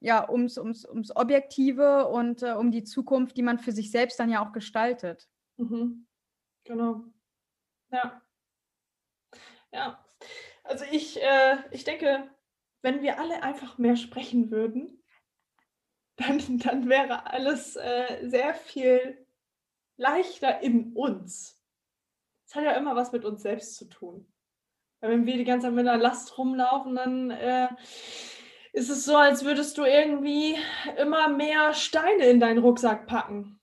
[0.06, 4.20] ja, ums, ums, ums Objektive und äh, um die Zukunft, die man für sich selbst
[4.20, 5.28] dann ja auch gestaltet.
[5.58, 6.06] Mhm.
[6.64, 7.06] Genau.
[7.92, 8.22] Ja.
[9.72, 10.06] Ja.
[10.64, 12.30] Also ich, äh, ich denke,
[12.84, 15.04] wenn wir alle einfach mehr sprechen würden,
[16.18, 19.26] dann, dann wäre alles äh, sehr viel
[19.98, 21.60] leichter in uns.
[22.46, 24.32] Es hat ja immer was mit uns selbst zu tun.
[25.02, 27.70] Wenn wir die ganze Zeit mit einer Last rumlaufen, dann äh,
[28.76, 30.58] ist es so, als würdest du irgendwie
[30.98, 33.58] immer mehr Steine in deinen Rucksack packen.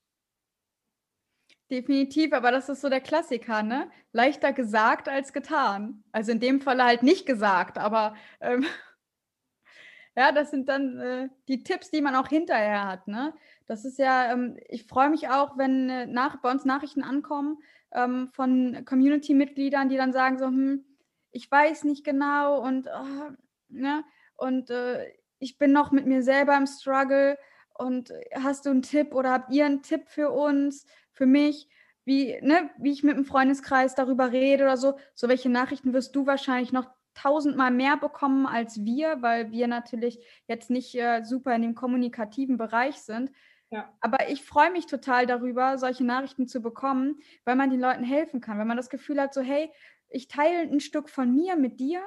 [1.71, 3.91] Definitiv, aber das ist so der Klassiker, ne?
[4.13, 6.03] Leichter gesagt als getan.
[6.13, 8.65] Also in dem Fall halt nicht gesagt, aber ähm,
[10.17, 13.35] ja, das sind dann äh, die Tipps, die man auch hinterher hat, ne?
[13.67, 17.59] Das ist ja, ähm, ich freue mich auch, wenn äh, nach, bei uns Nachrichten ankommen
[17.93, 20.87] ähm, von Community-Mitgliedern, die dann sagen so, hm,
[21.33, 23.31] ich weiß nicht genau und, oh,
[23.69, 24.05] ne?
[24.43, 27.39] Und äh, ich bin noch mit mir selber im Struggle
[27.75, 30.87] und äh, hast du einen Tipp oder habt ihr einen Tipp für uns?
[31.13, 31.69] für mich,
[32.05, 34.99] wie, ne, wie ich mit dem Freundeskreis darüber rede oder so.
[35.15, 40.19] So welche Nachrichten wirst du wahrscheinlich noch tausendmal mehr bekommen als wir, weil wir natürlich
[40.49, 43.31] jetzt nicht äh, super in dem kommunikativen Bereich sind.
[43.71, 43.93] Ja.
[44.01, 48.41] Aber ich freue mich total darüber, solche Nachrichten zu bekommen, weil man den Leuten helfen
[48.41, 48.59] kann.
[48.59, 49.71] Wenn man das Gefühl hat, so hey,
[50.09, 52.03] ich teile ein Stück von mir mit dir.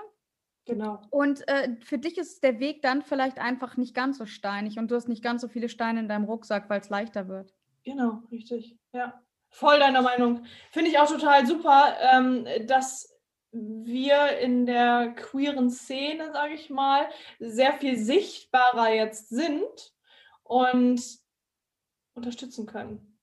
[0.66, 1.00] Genau.
[1.12, 4.90] Und äh, für dich ist der Weg dann vielleicht einfach nicht ganz so steinig und
[4.90, 7.54] du hast nicht ganz so viele Steine in deinem Rucksack, weil es leichter wird.
[7.84, 8.76] Genau, richtig.
[8.92, 10.44] Ja, voll deiner Meinung.
[10.72, 13.16] Finde ich auch total super, ähm, dass
[13.52, 17.08] wir in der queeren Szene, sage ich mal,
[17.40, 19.94] sehr viel sichtbarer jetzt sind
[20.44, 21.02] und
[22.16, 23.15] unterstützen können.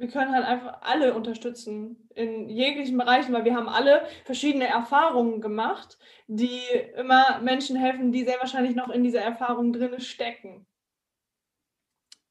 [0.00, 5.42] Wir können halt einfach alle unterstützen in jeglichen Bereichen, weil wir haben alle verschiedene Erfahrungen
[5.42, 6.62] gemacht, die
[6.96, 10.66] immer Menschen helfen, die sehr wahrscheinlich noch in dieser Erfahrung drin stecken.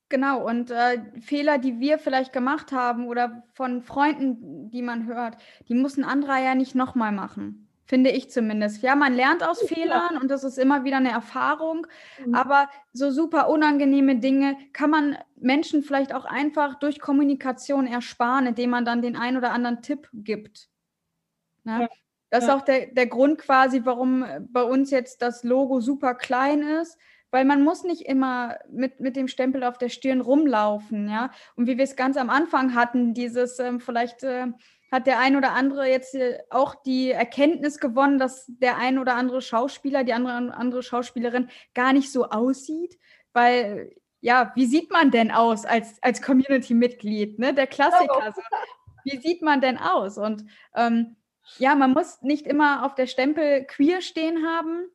[0.09, 5.37] Genau, und äh, Fehler, die wir vielleicht gemacht haben oder von Freunden, die man hört,
[5.67, 7.68] die muss ein anderer ja nicht nochmal machen.
[7.89, 8.83] Finde ich zumindest.
[8.83, 11.87] Ja, man lernt aus Fehlern und das ist immer wieder eine Erfahrung.
[12.23, 12.35] Mhm.
[12.35, 18.69] Aber so super unangenehme Dinge kann man Menschen vielleicht auch einfach durch Kommunikation ersparen, indem
[18.69, 20.69] man dann den einen oder anderen Tipp gibt.
[21.63, 21.81] Ne?
[21.81, 21.87] Ja.
[22.29, 22.49] Das ja.
[22.49, 26.95] ist auch der, der Grund quasi, warum bei uns jetzt das Logo super klein ist
[27.31, 31.29] weil man muss nicht immer mit, mit dem Stempel auf der Stirn rumlaufen, ja.
[31.55, 34.47] Und wie wir es ganz am Anfang hatten, dieses, ähm, vielleicht äh,
[34.91, 39.15] hat der ein oder andere jetzt äh, auch die Erkenntnis gewonnen, dass der ein oder
[39.15, 42.97] andere Schauspieler, die andere, andere Schauspielerin gar nicht so aussieht,
[43.33, 47.53] weil ja, wie sieht man denn aus als, als Community-Mitglied, ne?
[47.53, 48.33] Der Klassiker.
[48.35, 48.41] So.
[49.05, 50.17] Wie sieht man denn aus?
[50.17, 50.43] Und
[50.75, 51.15] ähm,
[51.57, 54.89] ja, man muss nicht immer auf der Stempel queer stehen haben,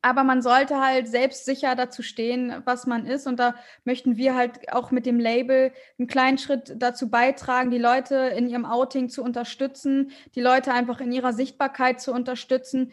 [0.00, 3.26] aber man sollte halt selbstsicher dazu stehen, was man ist.
[3.26, 7.78] Und da möchten wir halt auch mit dem Label einen kleinen Schritt dazu beitragen, die
[7.78, 12.92] Leute in ihrem Outing zu unterstützen, die Leute einfach in ihrer Sichtbarkeit zu unterstützen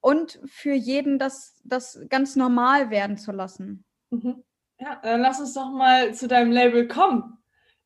[0.00, 3.84] und für jeden das, das ganz normal werden zu lassen.
[4.10, 4.42] Mhm.
[4.78, 7.36] Ja, dann lass uns doch mal zu deinem Label kommen.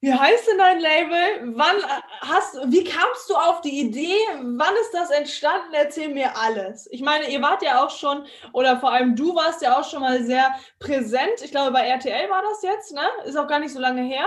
[0.04, 1.56] Wie heißt denn dein Label?
[1.56, 1.76] Wann
[2.20, 4.18] hast wie kamst du auf die Idee?
[4.42, 5.72] Wann ist das entstanden?
[5.72, 6.86] Erzähl mir alles.
[6.92, 10.02] Ich meine, ihr wart ja auch schon, oder vor allem du warst ja auch schon
[10.02, 11.40] mal sehr präsent.
[11.42, 13.00] Ich glaube, bei RTL war das jetzt, ne?
[13.24, 14.26] Ist auch gar nicht so lange her.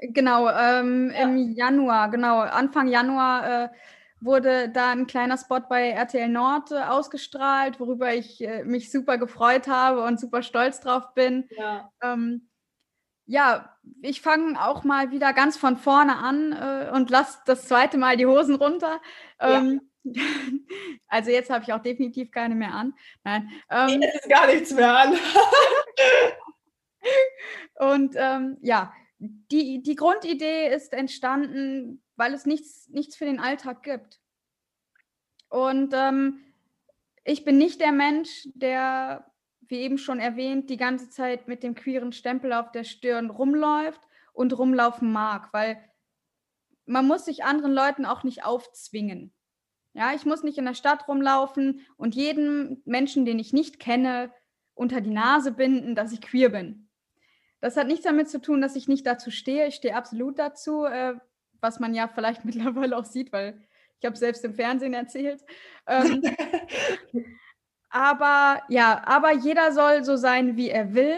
[0.00, 1.22] Genau, ähm, ja.
[1.22, 3.68] im Januar, genau, Anfang Januar äh,
[4.20, 9.18] wurde da ein kleiner Spot bei RTL Nord äh, ausgestrahlt, worüber ich äh, mich super
[9.18, 11.48] gefreut habe und super stolz drauf bin.
[11.56, 11.92] Ja.
[12.02, 12.48] Ähm,
[13.26, 17.98] ja, ich fange auch mal wieder ganz von vorne an äh, und lasse das zweite
[17.98, 19.00] Mal die Hosen runter.
[19.40, 20.22] Ähm, ja.
[21.06, 22.92] Also jetzt habe ich auch definitiv keine mehr an.
[23.22, 23.48] Nein.
[23.70, 25.16] Ähm, jetzt ist gar nichts mehr an.
[27.92, 33.82] und ähm, ja, die, die Grundidee ist entstanden, weil es nichts, nichts für den Alltag
[33.82, 34.20] gibt.
[35.48, 36.40] Und ähm,
[37.22, 39.24] ich bin nicht der Mensch, der
[39.68, 44.00] wie eben schon erwähnt, die ganze Zeit mit dem queeren Stempel auf der Stirn rumläuft
[44.32, 45.78] und rumlaufen mag, weil
[46.86, 49.32] man muss sich anderen Leuten auch nicht aufzwingen.
[49.94, 54.32] Ja, ich muss nicht in der Stadt rumlaufen und jedem Menschen, den ich nicht kenne,
[54.74, 56.88] unter die Nase binden, dass ich queer bin.
[57.60, 59.68] Das hat nichts damit zu tun, dass ich nicht dazu stehe.
[59.68, 61.14] Ich stehe absolut dazu, äh,
[61.60, 63.60] was man ja vielleicht mittlerweile auch sieht, weil
[64.00, 65.42] ich habe selbst im Fernsehen erzählt.
[65.86, 66.22] Ähm,
[67.94, 71.16] Aber ja, aber jeder soll so sein, wie er will.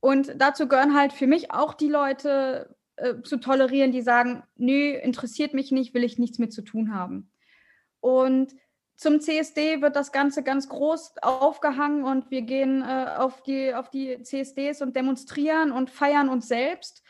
[0.00, 4.94] Und dazu gehören halt für mich auch die Leute äh, zu tolerieren, die sagen, nö,
[4.94, 7.30] interessiert mich nicht, will ich nichts mit zu tun haben.
[8.00, 8.54] Und
[8.96, 13.90] zum CSD wird das Ganze ganz groß aufgehangen und wir gehen äh, auf, die, auf
[13.90, 17.02] die CSDs und demonstrieren und feiern uns selbst.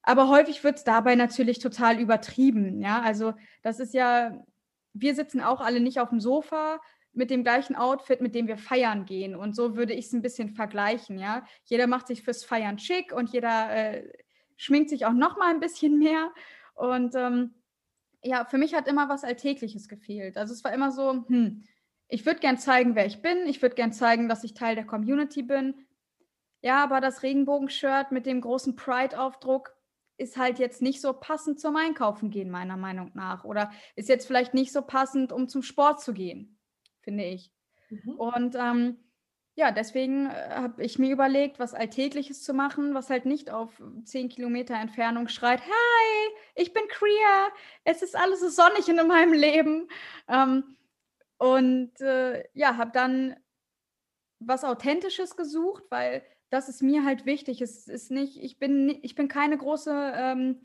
[0.00, 2.80] Aber häufig wird es dabei natürlich total übertrieben.
[2.80, 4.42] Ja, also das ist ja,
[4.94, 6.80] wir sitzen auch alle nicht auf dem Sofa
[7.12, 9.36] mit dem gleichen Outfit, mit dem wir feiern gehen.
[9.36, 11.18] Und so würde ich es ein bisschen vergleichen.
[11.18, 14.12] Ja, jeder macht sich fürs Feiern schick und jeder äh,
[14.56, 16.32] schminkt sich auch noch mal ein bisschen mehr.
[16.74, 17.54] Und ähm,
[18.22, 20.36] ja, für mich hat immer was Alltägliches gefehlt.
[20.36, 21.64] Also es war immer so, hm,
[22.08, 23.46] ich würde gern zeigen, wer ich bin.
[23.46, 25.86] Ich würde gern zeigen, dass ich Teil der Community bin.
[26.60, 29.74] Ja, aber das Regenbogenshirt mit dem großen Pride-Aufdruck
[30.16, 33.44] ist halt jetzt nicht so passend zum Einkaufen gehen, meiner Meinung nach.
[33.44, 36.51] Oder ist jetzt vielleicht nicht so passend, um zum Sport zu gehen,
[37.02, 37.52] finde ich.
[37.90, 38.14] Mhm.
[38.14, 38.96] Und ähm,
[39.54, 43.82] ja, deswegen äh, habe ich mir überlegt, was Alltägliches zu machen, was halt nicht auf
[44.04, 47.48] zehn Kilometer Entfernung schreit, hi, ich bin queer,
[47.84, 49.88] es ist alles so sonnig in meinem Leben.
[50.28, 50.76] Ähm,
[51.36, 53.36] und äh, ja, habe dann
[54.38, 57.60] was Authentisches gesucht, weil das ist mir halt wichtig.
[57.60, 60.60] Es ist nicht, ich bin, ich bin keine große ähm,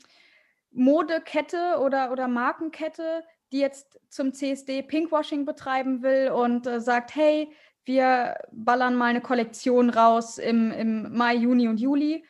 [0.70, 7.50] Modekette oder, oder Markenkette, die jetzt zum CSD Pinkwashing betreiben will und äh, sagt, hey,
[7.84, 12.24] wir ballern mal eine Kollektion raus im, im Mai, Juni und Juli.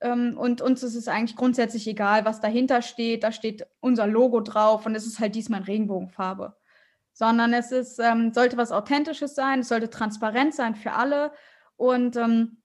[0.00, 3.24] Ähm, und uns ist es eigentlich grundsätzlich egal, was dahinter steht.
[3.24, 6.56] Da steht unser Logo drauf und es ist halt diesmal in Regenbogenfarbe.
[7.12, 11.32] Sondern es ist, ähm, sollte was Authentisches sein, es sollte transparent sein für alle.
[11.76, 12.62] Und ähm,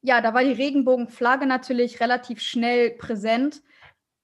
[0.00, 3.62] ja, da war die Regenbogenflagge natürlich relativ schnell präsent.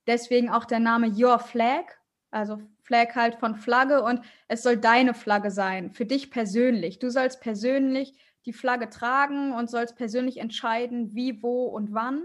[0.07, 1.85] Deswegen auch der Name Your Flag,
[2.31, 2.59] also
[2.91, 6.99] Flag halt von Flagge und es soll deine Flagge sein, für dich persönlich.
[6.99, 8.15] Du sollst persönlich
[8.47, 12.25] die Flagge tragen und sollst persönlich entscheiden, wie, wo und wann.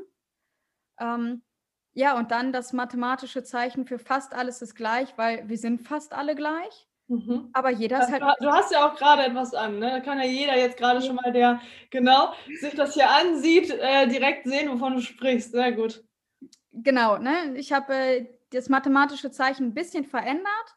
[0.99, 1.43] Ähm,
[1.93, 6.13] ja, und dann das mathematische Zeichen für fast alles ist gleich, weil wir sind fast
[6.13, 6.87] alle gleich.
[7.09, 7.51] Mhm.
[7.53, 8.23] Aber jeder ist halt.
[8.39, 9.91] Du hast ja auch gerade etwas an, ne?
[9.91, 14.07] Da kann ja jeder jetzt gerade schon mal, der genau sich das hier ansieht, äh,
[14.07, 15.51] direkt sehen, wovon du sprichst.
[15.51, 16.03] Sehr gut.
[16.71, 17.53] Genau, ne?
[17.55, 20.75] Ich habe äh, das mathematische Zeichen ein bisschen verändert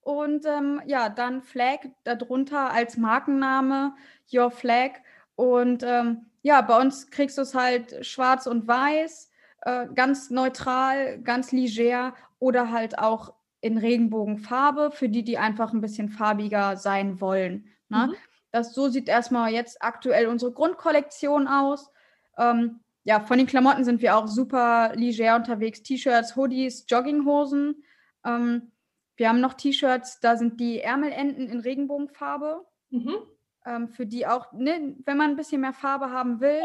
[0.00, 3.94] und ähm, ja, dann Flag darunter als Markenname,
[4.32, 4.92] Your Flag.
[5.36, 9.30] Und ähm, ja, bei uns kriegst du es halt schwarz und weiß,
[9.62, 15.80] äh, ganz neutral, ganz leger oder halt auch in Regenbogenfarbe, für die, die einfach ein
[15.80, 17.68] bisschen farbiger sein wollen.
[17.88, 18.08] Ne?
[18.08, 18.14] Mhm.
[18.50, 21.90] Das, so sieht erstmal jetzt aktuell unsere Grundkollektion aus.
[22.38, 25.82] Ähm, ja, von den Klamotten sind wir auch super leger unterwegs.
[25.82, 27.82] T-Shirts, Hoodies, Jogginghosen.
[28.22, 28.70] Ähm,
[29.16, 32.66] wir haben noch T-Shirts, da sind die Ärmelenden in Regenbogenfarbe.
[32.90, 33.16] Mhm.
[33.64, 36.60] Ähm, für die auch, ne, wenn man ein bisschen mehr Farbe haben will.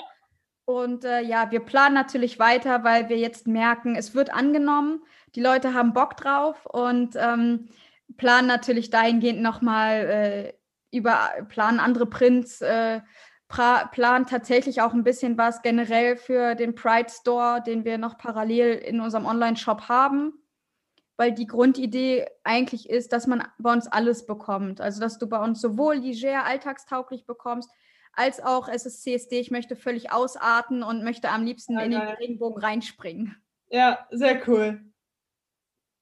[0.65, 5.01] Und äh, ja, wir planen natürlich weiter, weil wir jetzt merken, es wird angenommen.
[5.36, 7.69] Die Leute haben Bock drauf und ähm,
[8.17, 10.53] planen natürlich dahingehend nochmal äh,
[10.91, 12.60] über, planen andere Prints.
[12.60, 12.99] Äh,
[13.91, 18.75] plant tatsächlich auch ein bisschen was generell für den Pride Store, den wir noch parallel
[18.75, 20.33] in unserem Online-Shop haben,
[21.17, 24.81] weil die Grundidee eigentlich ist, dass man bei uns alles bekommt.
[24.81, 27.69] Also, dass du bei uns sowohl leger, alltagstauglich bekommst,
[28.13, 31.91] als auch es ist CSD, ich möchte völlig ausarten und möchte am liebsten ja, in
[31.91, 33.35] den Regenbogen reinspringen.
[33.69, 34.83] Ja, sehr cool.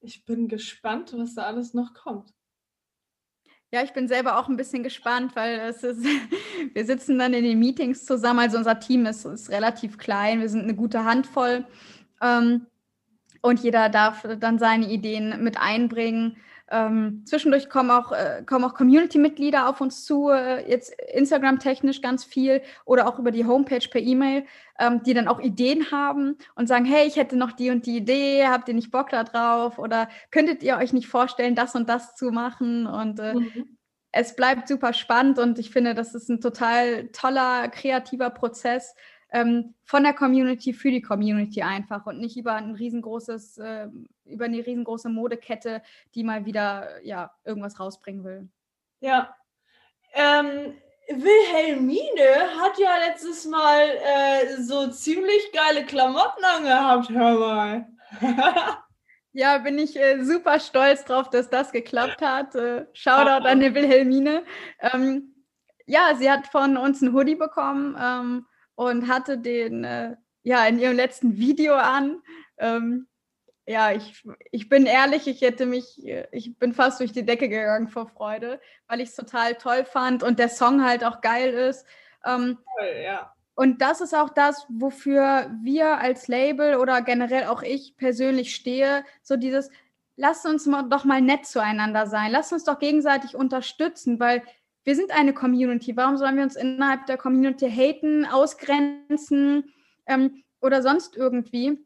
[0.02, 2.34] Ich bin gespannt, was da alles noch kommt.
[3.74, 6.04] Ja, ich bin selber auch ein bisschen gespannt, weil es ist,
[6.74, 8.40] wir sitzen dann in den Meetings zusammen.
[8.40, 11.66] Also unser Team ist, ist relativ klein, wir sind eine gute Handvoll.
[12.22, 12.68] Ähm,
[13.42, 16.36] und jeder darf dann seine Ideen mit einbringen.
[16.74, 22.24] Ähm, zwischendurch kommen auch, äh, kommen auch Community-Mitglieder auf uns zu, äh, jetzt Instagram-technisch ganz
[22.24, 24.46] viel oder auch über die Homepage per E-Mail,
[24.80, 27.98] ähm, die dann auch Ideen haben und sagen, hey, ich hätte noch die und die
[27.98, 31.90] Idee, habt ihr nicht Bock da drauf oder könntet ihr euch nicht vorstellen, das und
[31.90, 32.88] das zu machen?
[32.88, 33.78] Und äh, mhm.
[34.14, 38.96] es bleibt super spannend und ich finde, das ist ein total toller, kreativer Prozess,
[39.32, 43.88] ähm, von der Community für die Community einfach und nicht über ein riesengroßes, äh,
[44.26, 45.82] über eine riesengroße Modekette,
[46.14, 48.50] die mal wieder ja irgendwas rausbringen will.
[49.00, 49.36] Ja.
[50.14, 50.76] Ähm,
[51.08, 57.88] Wilhelmine hat ja letztes Mal äh, so ziemlich geile Klamotten angehabt, hör mal.
[59.34, 62.54] Ja, bin ich äh, super stolz drauf, dass das geklappt hat.
[62.54, 64.44] Äh, Shoutout an die Wilhelmine.
[64.82, 65.34] Ähm,
[65.86, 68.46] ja, sie hat von uns ein Hoodie bekommen ähm,
[68.90, 72.22] und hatte den äh, ja in ihrem letzten Video an.
[72.58, 73.08] Ähm,
[73.68, 77.88] ja, ich, ich bin ehrlich, ich hätte mich, ich bin fast durch die Decke gegangen
[77.88, 81.86] vor Freude, weil ich es total toll fand und der Song halt auch geil ist.
[82.26, 83.34] Ähm, toll, ja.
[83.54, 89.06] Und das ist auch das, wofür wir als Label oder generell auch ich persönlich stehe.
[89.22, 89.70] So dieses,
[90.16, 92.32] lasst uns doch mal nett zueinander sein.
[92.32, 94.42] Lasst uns doch gegenseitig unterstützen, weil
[94.84, 95.96] wir sind eine Community.
[95.96, 99.72] Warum sollen wir uns innerhalb der Community haten, ausgrenzen
[100.08, 101.86] ähm, oder sonst irgendwie?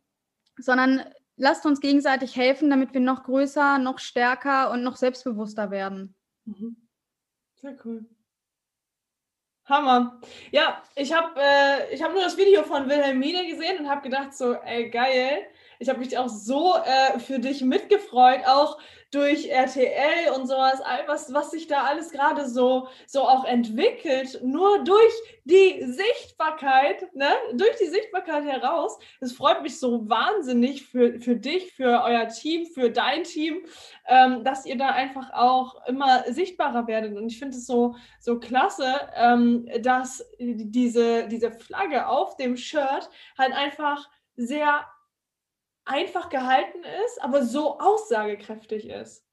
[0.58, 1.04] Sondern
[1.38, 6.16] lasst uns gegenseitig helfen, damit wir noch größer, noch stärker und noch selbstbewusster werden.
[6.46, 6.78] Mhm.
[7.56, 8.06] Sehr cool.
[9.66, 10.22] Hammer.
[10.52, 14.54] Ja, ich habe äh, hab nur das Video von Wilhelmine gesehen und habe gedacht so,
[14.54, 15.48] ey, geil.
[15.80, 18.78] Ich habe mich auch so äh, für dich mitgefreut, auch
[19.16, 24.84] durch RTL und sowas, was, was sich da alles gerade so, so auch entwickelt, nur
[24.84, 25.14] durch
[25.46, 27.30] die Sichtbarkeit, ne?
[27.54, 29.00] durch die Sichtbarkeit heraus.
[29.22, 33.66] Es freut mich so wahnsinnig für, für dich, für euer Team, für dein Team,
[34.08, 37.16] ähm, dass ihr da einfach auch immer sichtbarer werdet.
[37.16, 43.10] Und ich finde es so, so klasse, ähm, dass diese, diese Flagge auf dem Shirt
[43.38, 44.86] halt einfach sehr
[45.86, 49.24] einfach gehalten ist, aber so aussagekräftig ist.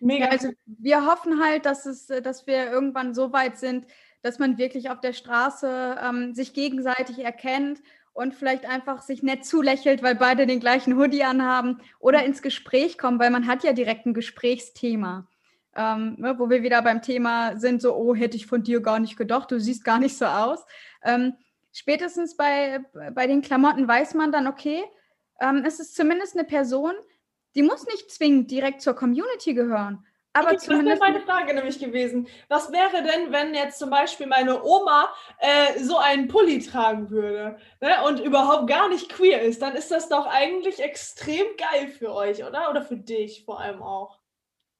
[0.00, 0.26] Mega.
[0.26, 3.86] Ja, also wir hoffen halt, dass es, dass wir irgendwann so weit sind,
[4.22, 7.80] dass man wirklich auf der Straße ähm, sich gegenseitig erkennt
[8.12, 12.96] und vielleicht einfach sich nett zulächelt, weil beide den gleichen Hoodie anhaben oder ins Gespräch
[12.96, 15.28] kommen, weil man hat ja direkt ein Gesprächsthema.
[15.76, 19.00] Ähm, ne, wo wir wieder beim Thema sind, so, oh, hätte ich von dir gar
[19.00, 20.64] nicht gedacht, du siehst gar nicht so aus.
[21.02, 21.34] Ähm,
[21.72, 22.78] spätestens bei,
[23.12, 24.84] bei den Klamotten weiß man dann, okay,
[25.40, 26.94] ähm, es ist zumindest eine Person,
[27.54, 30.04] die muss nicht zwingend direkt zur Community gehören.
[30.36, 31.00] Aber okay, zumindest.
[31.00, 32.26] Das wäre meine Frage nämlich gewesen.
[32.48, 35.08] Was wäre denn, wenn jetzt zum Beispiel meine Oma
[35.38, 39.62] äh, so einen Pulli tragen würde ne, und überhaupt gar nicht queer ist?
[39.62, 42.68] Dann ist das doch eigentlich extrem geil für euch, oder?
[42.68, 44.18] Oder für dich vor allem auch.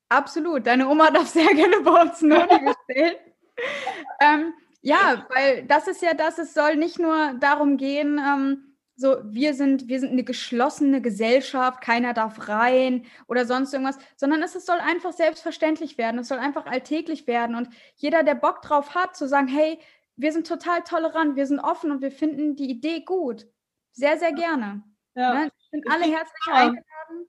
[0.08, 0.66] Absolut.
[0.66, 3.16] Deine Oma darf sehr gerne bei uns Noti bestellen.
[4.20, 9.16] ähm, ja, weil das ist ja das, es soll nicht nur darum gehen, ähm, so,
[9.24, 14.54] wir sind, wir sind eine geschlossene Gesellschaft, keiner darf rein oder sonst irgendwas, sondern es,
[14.54, 18.94] es soll einfach selbstverständlich werden, es soll einfach alltäglich werden und jeder, der Bock drauf
[18.94, 19.80] hat, zu sagen, hey,
[20.16, 23.48] wir sind total tolerant, wir sind offen und wir finden die Idee gut.
[23.92, 24.84] Sehr, sehr gerne.
[25.14, 25.34] Ja.
[25.34, 25.52] Ne?
[25.70, 26.54] Sind alle herzlich ja.
[26.54, 27.28] eingeladen,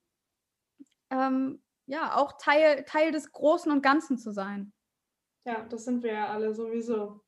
[1.10, 4.74] ähm, ja, auch Teil, Teil des Großen und Ganzen zu sein.
[5.46, 7.22] Ja, das sind wir ja alle sowieso.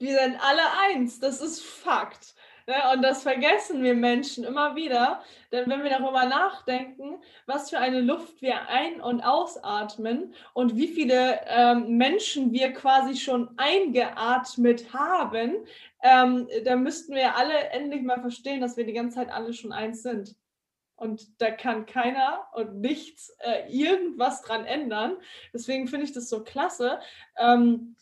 [0.00, 2.34] Wir sind alle eins, das ist Fakt.
[2.66, 2.74] Ne?
[2.92, 5.22] Und das vergessen wir Menschen immer wieder.
[5.52, 10.88] Denn wenn wir darüber nachdenken, was für eine Luft wir ein- und ausatmen und wie
[10.88, 15.66] viele ähm, Menschen wir quasi schon eingeatmet haben,
[16.02, 19.72] ähm, dann müssten wir alle endlich mal verstehen, dass wir die ganze Zeit alle schon
[19.72, 20.34] eins sind.
[20.96, 25.16] Und da kann keiner und nichts äh, irgendwas dran ändern.
[25.52, 27.00] Deswegen finde ich das so klasse.
[27.36, 27.96] Ähm,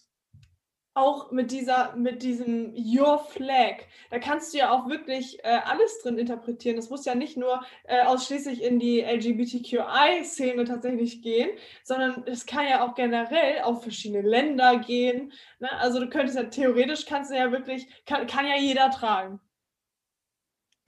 [0.95, 6.01] auch mit dieser, mit diesem Your Flag, da kannst du ja auch wirklich äh, alles
[6.03, 6.77] drin interpretieren.
[6.77, 11.51] Das muss ja nicht nur äh, ausschließlich in die LGBTQI-Szene tatsächlich gehen,
[11.83, 15.33] sondern es kann ja auch generell auf verschiedene Länder gehen.
[15.61, 15.71] Ne?
[15.79, 19.41] Also du könntest ja theoretisch kannst du ja wirklich, kann, kann ja jeder tragen.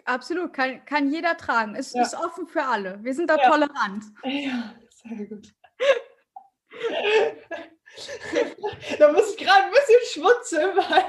[0.04, 1.74] Absolut, kann, kann jeder tragen.
[1.74, 2.02] Es ja.
[2.02, 3.02] ist offen für alle.
[3.02, 3.50] Wir sind da ja.
[3.50, 4.04] tolerant.
[4.24, 5.54] Ja, sehr gut.
[8.98, 11.04] da muss ich gerade ein bisschen schmunzeln, weil,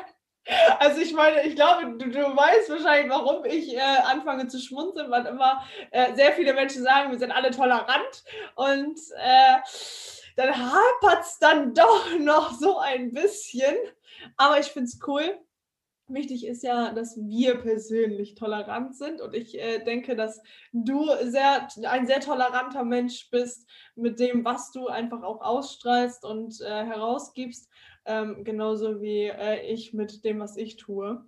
[0.79, 5.09] also ich meine, ich glaube, du, du weißt wahrscheinlich, warum ich äh, anfange zu schmunzeln,
[5.09, 8.23] weil immer äh, sehr viele Menschen sagen, wir sind alle tolerant
[8.55, 9.57] und äh,
[10.35, 13.75] dann hapert es dann doch noch so ein bisschen.
[14.37, 15.37] Aber ich finde es cool,
[16.07, 20.39] Wichtig ist ja, dass wir persönlich tolerant sind und ich äh, denke, dass
[20.71, 26.61] du sehr, ein sehr toleranter Mensch bist mit dem, was du einfach auch ausstrahlst und
[26.61, 27.67] äh, herausgibst,
[28.05, 31.25] ähm, genauso wie äh, ich mit dem, was ich tue.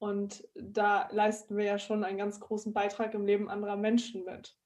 [0.00, 4.56] Und da leisten wir ja schon einen ganz großen Beitrag im Leben anderer Menschen mit.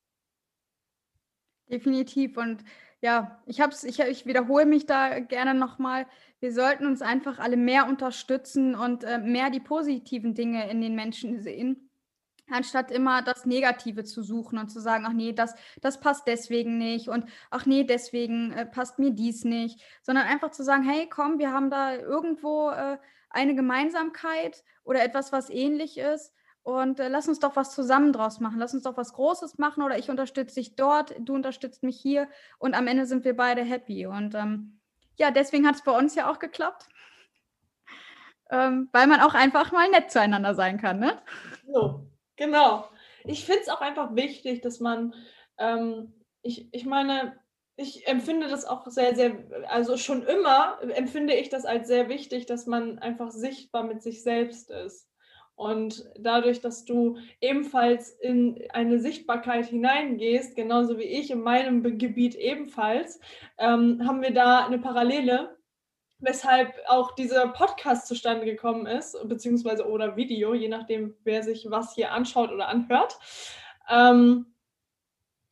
[1.72, 2.36] Definitiv.
[2.36, 2.62] Und
[3.00, 6.06] ja, ich, hab's, ich, ich wiederhole mich da gerne nochmal.
[6.38, 10.94] Wir sollten uns einfach alle mehr unterstützen und äh, mehr die positiven Dinge in den
[10.94, 11.90] Menschen sehen,
[12.50, 16.76] anstatt immer das Negative zu suchen und zu sagen, ach nee, das, das passt deswegen
[16.76, 21.08] nicht und ach nee, deswegen äh, passt mir dies nicht, sondern einfach zu sagen, hey,
[21.08, 22.98] komm, wir haben da irgendwo äh,
[23.30, 28.38] eine Gemeinsamkeit oder etwas, was ähnlich ist und äh, lass uns doch was zusammen draus
[28.40, 28.58] machen.
[28.58, 32.28] Lass uns doch was Großes machen oder ich unterstütze dich dort, du unterstützt mich hier
[32.58, 34.06] und am Ende sind wir beide happy.
[34.06, 34.80] Und ähm,
[35.16, 36.88] ja, deswegen hat es bei uns ja auch geklappt.
[38.50, 41.20] Ähm, weil man auch einfach mal nett zueinander sein kann, ne?
[41.66, 42.06] So,
[42.36, 42.88] genau.
[43.24, 45.14] Ich finde es auch einfach wichtig, dass man,
[45.58, 47.40] ähm, ich, ich meine,
[47.76, 49.38] ich empfinde das auch sehr, sehr,
[49.68, 54.22] also schon immer empfinde ich das als sehr wichtig, dass man einfach sichtbar mit sich
[54.22, 55.08] selbst ist.
[55.54, 62.34] Und dadurch, dass du ebenfalls in eine Sichtbarkeit hineingehst, genauso wie ich in meinem Gebiet
[62.34, 63.20] ebenfalls,
[63.58, 65.56] ähm, haben wir da eine Parallele,
[66.18, 71.94] weshalb auch dieser Podcast zustande gekommen ist, beziehungsweise oder Video, je nachdem, wer sich was
[71.94, 73.18] hier anschaut oder anhört.
[73.88, 74.46] Ähm,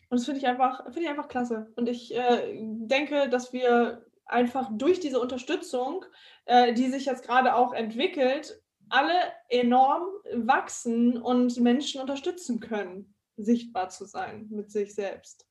[0.08, 1.72] und das finde ich einfach, ich einfach klasse.
[1.76, 6.04] Und ich äh, denke, dass wir einfach durch diese Unterstützung,
[6.46, 8.59] äh, die sich jetzt gerade auch entwickelt,
[8.90, 10.02] alle enorm
[10.34, 15.46] wachsen und Menschen unterstützen können, sichtbar zu sein mit sich selbst.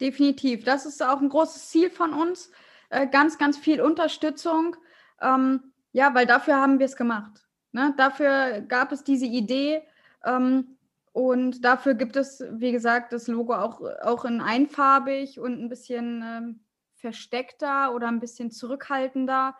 [0.00, 0.64] Definitiv.
[0.64, 2.50] Das ist auch ein großes Ziel von uns.
[2.90, 4.76] Äh, ganz, ganz viel Unterstützung.
[5.20, 7.46] Ähm, ja, weil dafür haben wir es gemacht.
[7.72, 7.94] Ne?
[7.96, 9.82] Dafür gab es diese Idee.
[10.24, 10.78] Ähm,
[11.12, 16.22] und dafür gibt es, wie gesagt, das Logo auch, auch in einfarbig und ein bisschen
[16.22, 16.60] ähm,
[16.94, 19.56] versteckter oder ein bisschen zurückhaltender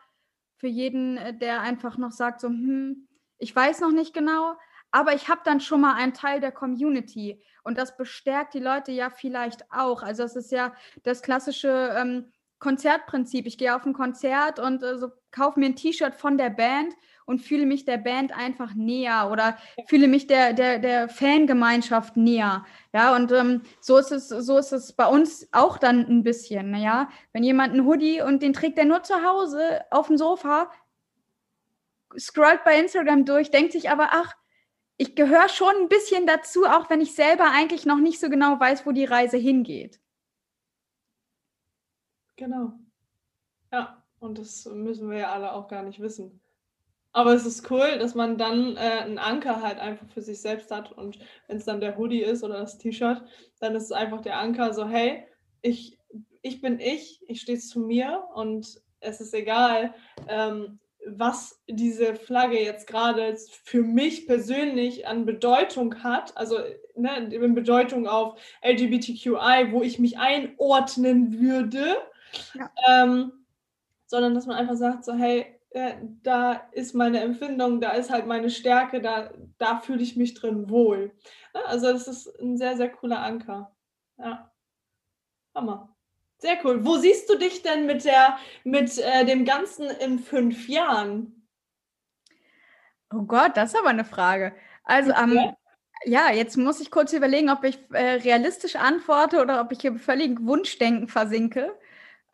[0.59, 4.54] für jeden, äh, der einfach noch sagt, so, hm, ich weiß noch nicht genau,
[4.90, 8.92] aber ich habe dann schon mal einen Teil der Community und das bestärkt die Leute
[8.92, 10.02] ja vielleicht auch.
[10.02, 13.46] Also es ist ja das klassische ähm, Konzertprinzip.
[13.46, 16.94] Ich gehe auf ein Konzert und äh, so, kaufe mir ein T-Shirt von der Band
[17.28, 22.64] und fühle mich der Band einfach näher oder fühle mich der, der, der Fangemeinschaft näher.
[22.94, 26.74] Ja, und ähm, so ist es, so ist es bei uns auch dann ein bisschen.
[26.74, 30.72] Ja, wenn jemand einen Hoodie und den trägt er nur zu Hause auf dem Sofa,
[32.18, 34.34] scrollt bei Instagram durch, denkt sich aber, ach,
[34.96, 38.58] ich gehöre schon ein bisschen dazu, auch wenn ich selber eigentlich noch nicht so genau
[38.58, 40.00] weiß, wo die Reise hingeht.
[42.36, 42.72] Genau.
[43.70, 46.40] Ja, und das müssen wir ja alle auch gar nicht wissen.
[47.18, 50.70] Aber es ist cool, dass man dann äh, einen Anker halt einfach für sich selbst
[50.70, 50.92] hat.
[50.92, 53.24] Und wenn es dann der Hoodie ist oder das T-Shirt,
[53.58, 55.24] dann ist es einfach der Anker so, hey,
[55.60, 55.98] ich,
[56.42, 59.94] ich bin ich, ich stehe zu mir und es ist egal,
[60.28, 66.58] ähm, was diese Flagge jetzt gerade für mich persönlich an Bedeutung hat, also
[66.94, 71.96] ne, in Bedeutung auf LGBTQI, wo ich mich einordnen würde,
[72.54, 72.70] ja.
[72.88, 73.32] ähm,
[74.06, 78.50] sondern dass man einfach sagt, so hey, da ist meine Empfindung, da ist halt meine
[78.50, 81.12] Stärke, da, da fühle ich mich drin wohl.
[81.52, 83.74] Also das ist ein sehr, sehr cooler Anker.
[84.16, 84.50] Ja.
[85.54, 85.94] Hammer.
[86.38, 86.84] Sehr cool.
[86.86, 91.48] Wo siehst du dich denn mit, der, mit äh, dem Ganzen in fünf Jahren?
[93.12, 94.54] Oh Gott, das ist aber eine Frage.
[94.84, 95.54] Also am, ähm,
[96.04, 99.96] ja, jetzt muss ich kurz überlegen, ob ich äh, realistisch antworte oder ob ich hier
[99.96, 101.76] völlig Wunschdenken versinke.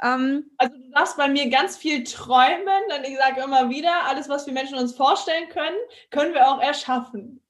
[0.02, 4.28] Ähm, also du darfst bei mir ganz viel träumen, denn ich sage immer wieder, alles,
[4.28, 5.76] was wir Menschen uns vorstellen können,
[6.10, 7.40] können wir auch erschaffen.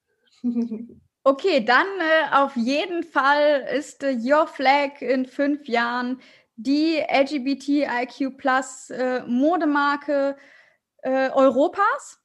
[1.24, 6.20] okay, dann äh, auf jeden Fall ist äh, Your Flag in fünf Jahren
[6.56, 10.36] die LGBTIQ Plus äh, Modemarke
[11.02, 12.20] äh, Europas.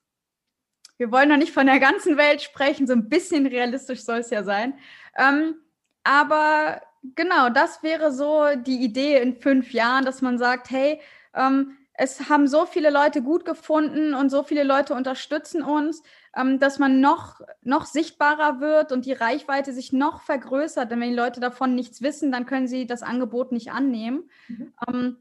[0.97, 4.29] Wir wollen noch nicht von der ganzen Welt sprechen, so ein bisschen realistisch soll es
[4.29, 4.77] ja sein.
[5.17, 5.55] Ähm,
[6.03, 6.81] aber
[7.15, 10.99] genau, das wäre so die Idee in fünf Jahren, dass man sagt, hey,
[11.33, 16.01] ähm, es haben so viele Leute gut gefunden und so viele Leute unterstützen uns,
[16.35, 20.89] ähm, dass man noch, noch sichtbarer wird und die Reichweite sich noch vergrößert.
[20.89, 24.29] Denn wenn die Leute davon nichts wissen, dann können sie das Angebot nicht annehmen.
[24.47, 24.73] Mhm.
[24.87, 25.17] Ähm,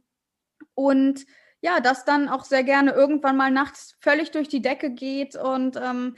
[0.74, 1.26] und
[1.60, 5.76] ja, das dann auch sehr gerne irgendwann mal nachts völlig durch die Decke geht und
[5.76, 6.14] ähm,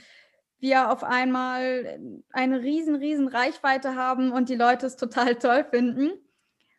[0.61, 1.99] wir auf einmal
[2.31, 6.11] eine riesen, riesen Reichweite haben und die Leute es total toll finden.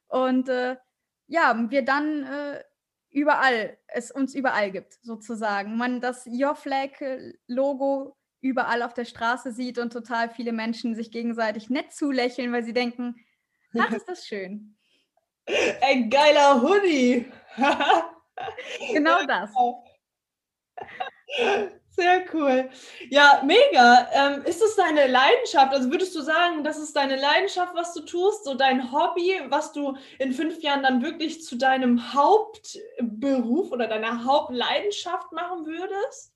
[0.09, 0.77] Und äh,
[1.27, 2.63] ja, wir dann äh,
[3.11, 5.77] überall, es uns überall gibt, sozusagen.
[5.77, 11.69] Man das Your Flag-Logo überall auf der Straße sieht und total viele Menschen sich gegenseitig
[11.69, 13.17] nett zulächeln, weil sie denken,
[13.79, 14.77] ach, ist das schön.
[15.81, 17.27] Ein geiler Hoodie.
[18.93, 19.51] genau das.
[21.95, 22.71] Sehr cool.
[23.11, 24.09] Ja, mega.
[24.13, 25.75] Ähm, ist es deine Leidenschaft?
[25.75, 29.73] Also würdest du sagen, das ist deine Leidenschaft, was du tust, so dein Hobby, was
[29.73, 36.33] du in fünf Jahren dann wirklich zu deinem Hauptberuf oder deiner Hauptleidenschaft machen würdest?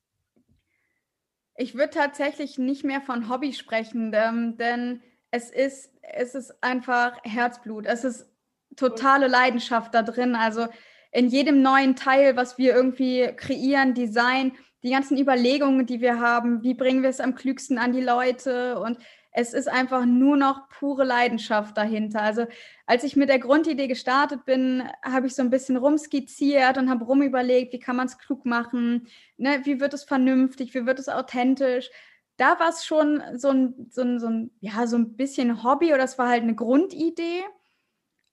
[1.56, 7.16] Ich würde tatsächlich nicht mehr von Hobby sprechen, ähm, denn es ist, es ist einfach
[7.24, 7.86] Herzblut.
[7.86, 8.30] Es ist
[8.76, 10.36] totale Leidenschaft da drin.
[10.36, 10.66] Also
[11.12, 14.52] in jedem neuen Teil, was wir irgendwie kreieren, Design,
[14.82, 18.78] die ganzen Überlegungen, die wir haben, wie bringen wir es am klügsten an die Leute
[18.78, 18.98] und
[19.38, 22.22] es ist einfach nur noch pure Leidenschaft dahinter.
[22.22, 22.46] Also
[22.86, 27.04] als ich mit der Grundidee gestartet bin, habe ich so ein bisschen rumskizziert und habe
[27.04, 29.60] rumüberlegt, wie kann man es klug machen, ne?
[29.64, 31.90] wie wird es vernünftig, wie wird es authentisch.
[32.38, 35.92] Da war es schon so ein, so, ein, so, ein, ja, so ein bisschen Hobby
[35.92, 37.44] oder es war halt eine Grundidee.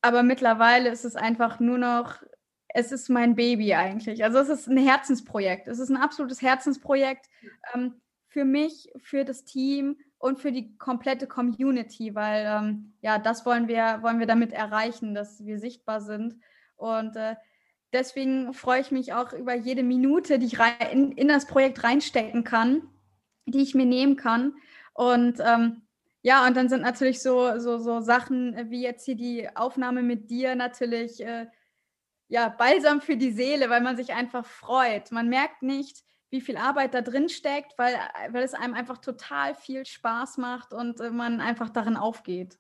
[0.02, 2.24] aber mittlerweile ist es einfach nur noch,
[2.74, 4.24] es ist mein Baby eigentlich.
[4.24, 5.68] Also es ist ein Herzensprojekt.
[5.68, 7.30] Es ist ein absolutes Herzensprojekt
[7.74, 13.46] ähm, für mich, für das Team und für die komplette Community, weil ähm, ja, das
[13.46, 16.36] wollen wir, wollen wir damit erreichen, dass wir sichtbar sind.
[16.76, 17.36] Und äh,
[17.94, 20.58] deswegen freue ich mich auch über jede Minute, die ich
[20.92, 22.82] in, in, das Projekt reinstecken kann,
[23.46, 24.56] die ich mir nehmen kann.
[24.94, 25.84] Und ähm,
[26.24, 30.32] ja, und dann sind natürlich so, so, so Sachen wie jetzt hier die Aufnahme mit
[30.32, 31.46] dir natürlich äh,
[32.34, 35.12] ja, balsam für die Seele, weil man sich einfach freut.
[35.12, 37.94] Man merkt nicht, wie viel Arbeit da drin steckt, weil,
[38.32, 42.58] weil es einem einfach total viel Spaß macht und äh, man einfach darin aufgeht.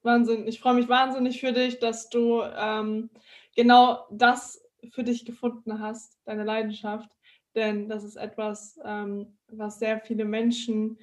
[0.00, 0.46] Wahnsinn.
[0.46, 3.10] Ich freue mich wahnsinnig für dich, dass du ähm,
[3.54, 7.10] genau das für dich gefunden hast, deine Leidenschaft.
[7.54, 10.98] Denn das ist etwas, ähm, was sehr viele Menschen,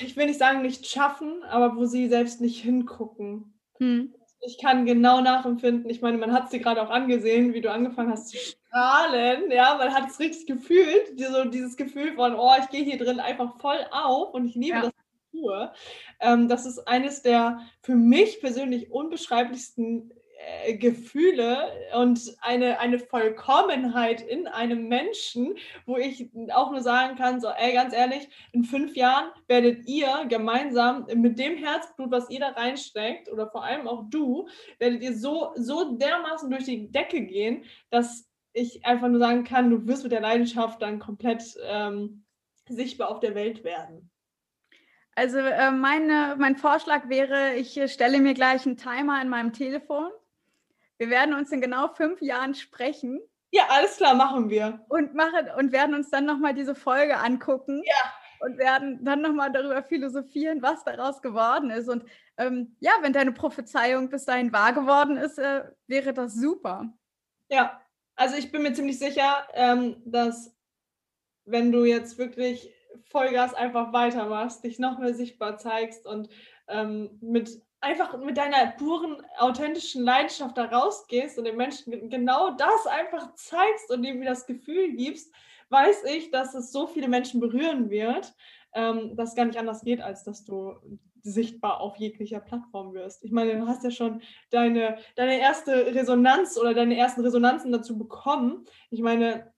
[0.00, 3.56] ich will nicht sagen, nicht schaffen, aber wo sie selbst nicht hingucken.
[3.78, 5.90] Hm ich kann genau nachempfinden.
[5.90, 9.50] Ich meine, man hat es dir gerade auch angesehen, wie du angefangen hast zu strahlen.
[9.50, 11.18] Ja, man hat es richtig gefühlt.
[11.18, 14.76] So dieses Gefühl von, oh, ich gehe hier drin einfach voll auf und ich liebe
[14.76, 14.82] ja.
[14.82, 15.72] das, was ich tue.
[16.20, 24.20] Ähm, das ist eines der für mich persönlich unbeschreiblichsten äh, Gefühle und eine, eine Vollkommenheit
[24.20, 28.94] in einem Menschen, wo ich auch nur sagen kann, so, ey, ganz ehrlich, in fünf
[28.94, 34.04] Jahren werdet ihr gemeinsam mit dem Herzblut, was ihr da reinsteckt, oder vor allem auch
[34.10, 39.42] du, werdet ihr so, so dermaßen durch die Decke gehen, dass ich einfach nur sagen
[39.42, 42.24] kann, du wirst mit der Leidenschaft dann komplett ähm,
[42.68, 44.08] sichtbar auf der Welt werden.
[45.16, 49.52] Also äh, meine, mein Vorschlag wäre, ich äh, stelle mir gleich einen Timer in meinem
[49.52, 50.10] Telefon
[50.98, 53.20] wir werden uns in genau fünf Jahren sprechen.
[53.50, 54.84] Ja, alles klar, machen wir.
[54.88, 57.82] Und, machen, und werden uns dann nochmal diese Folge angucken.
[57.84, 58.12] Ja.
[58.40, 61.88] Und werden dann nochmal darüber philosophieren, was daraus geworden ist.
[61.88, 62.04] Und
[62.36, 66.92] ähm, ja, wenn deine Prophezeiung bis dahin wahr geworden ist, äh, wäre das super.
[67.48, 67.80] Ja,
[68.14, 70.54] also ich bin mir ziemlich sicher, ähm, dass
[71.46, 72.72] wenn du jetzt wirklich
[73.10, 76.28] Vollgas einfach weitermachst, dich noch mehr sichtbar zeigst und
[76.68, 82.86] ähm, mit einfach mit deiner puren, authentischen Leidenschaft da rausgehst und den Menschen genau das
[82.86, 85.32] einfach zeigst und ihm das Gefühl gibst,
[85.70, 88.34] weiß ich, dass es so viele Menschen berühren wird,
[88.74, 90.76] ähm, dass gar nicht anders geht, als dass du
[91.22, 93.24] sichtbar auf jeglicher Plattform wirst.
[93.24, 97.98] Ich meine, du hast ja schon deine, deine erste Resonanz oder deine ersten Resonanzen dazu
[97.98, 98.64] bekommen.
[98.90, 99.52] Ich meine,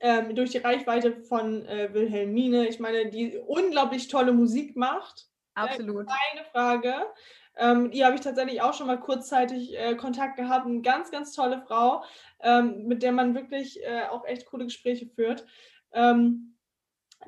[0.00, 5.28] ähm, durch die Reichweite von äh, Wilhelmine, ich meine, die unglaublich tolle Musik macht.
[5.54, 6.06] Absolut.
[6.06, 6.94] Äh, keine Frage.
[7.60, 10.66] Ähm, die habe ich tatsächlich auch schon mal kurzzeitig äh, Kontakt gehabt.
[10.66, 12.02] Eine ganz, ganz tolle Frau,
[12.40, 15.44] ähm, mit der man wirklich äh, auch echt coole Gespräche führt.
[15.92, 16.56] Ähm,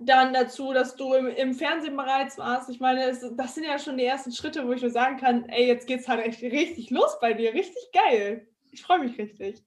[0.01, 2.71] dann dazu, dass du im, im, Fernsehen bereits warst.
[2.71, 5.45] Ich meine, es, das sind ja schon die ersten Schritte, wo ich nur sagen kann,
[5.51, 7.53] ey, jetzt geht es halt echt richtig los bei dir.
[7.53, 8.49] Richtig geil.
[8.71, 9.63] Ich freue mich richtig.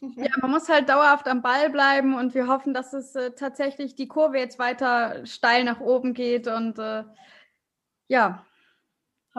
[0.00, 3.94] Ja, man muss halt dauerhaft am Ball bleiben und wir hoffen, dass es äh, tatsächlich
[3.94, 7.04] die Kurve jetzt weiter steil nach oben geht und äh,
[8.08, 8.44] ja,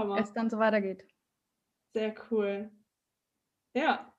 [0.01, 0.19] Hammer.
[0.19, 1.05] es dann so weitergeht.
[1.93, 2.71] Sehr cool.
[3.73, 4.13] Ja.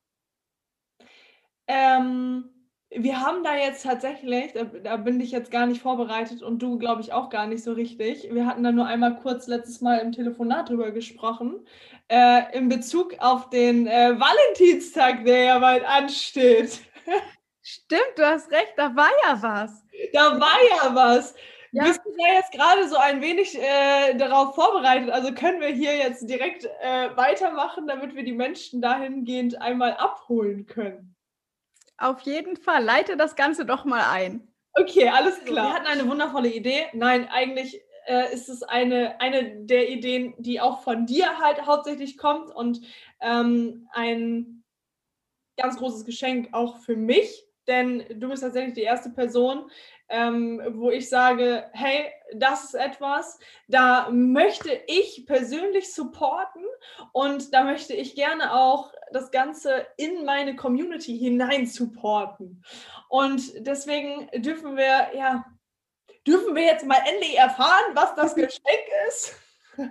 [1.66, 2.51] Ähm,
[2.91, 4.53] wir haben da jetzt tatsächlich,
[4.83, 7.72] da, bin ich jetzt gar nicht vorbereitet und du, glaube ich, auch gar nicht so
[7.72, 8.28] richtig.
[8.33, 11.66] Wir hatten da nur einmal kurz letztes Mal im Telefonat drüber gesprochen,
[12.09, 16.80] äh, in Bezug auf den äh, Valentinstag, der ja bald ansteht.
[17.62, 19.85] Stimmt, du hast recht, da war ja was.
[20.12, 21.35] Da war ja was.
[21.75, 21.85] Ja.
[21.85, 25.09] Bist du da jetzt gerade so ein wenig äh, darauf vorbereitet?
[25.09, 30.66] Also können wir hier jetzt direkt äh, weitermachen, damit wir die Menschen dahingehend einmal abholen
[30.66, 31.16] können?
[31.97, 32.85] Auf jeden Fall.
[32.85, 34.47] Leite das Ganze doch mal ein.
[34.75, 35.68] Okay, alles klar.
[35.68, 36.89] Wir hatten eine wundervolle Idee.
[36.93, 42.18] Nein, eigentlich äh, ist es eine, eine der Ideen, die auch von dir halt hauptsächlich
[42.18, 42.83] kommt und
[43.20, 44.62] ähm, ein
[45.57, 49.71] ganz großes Geschenk auch für mich, denn du bist tatsächlich die erste Person,
[50.09, 53.39] ähm, wo ich sage, hey, das ist etwas,
[53.69, 56.65] da möchte ich persönlich supporten
[57.13, 62.63] und da möchte ich gerne auch das Ganze in meine Community hinein supporten.
[63.09, 65.45] Und deswegen dürfen wir, ja,
[66.27, 68.63] dürfen wir jetzt mal endlich erfahren, was das Geschenk
[69.09, 69.35] ist.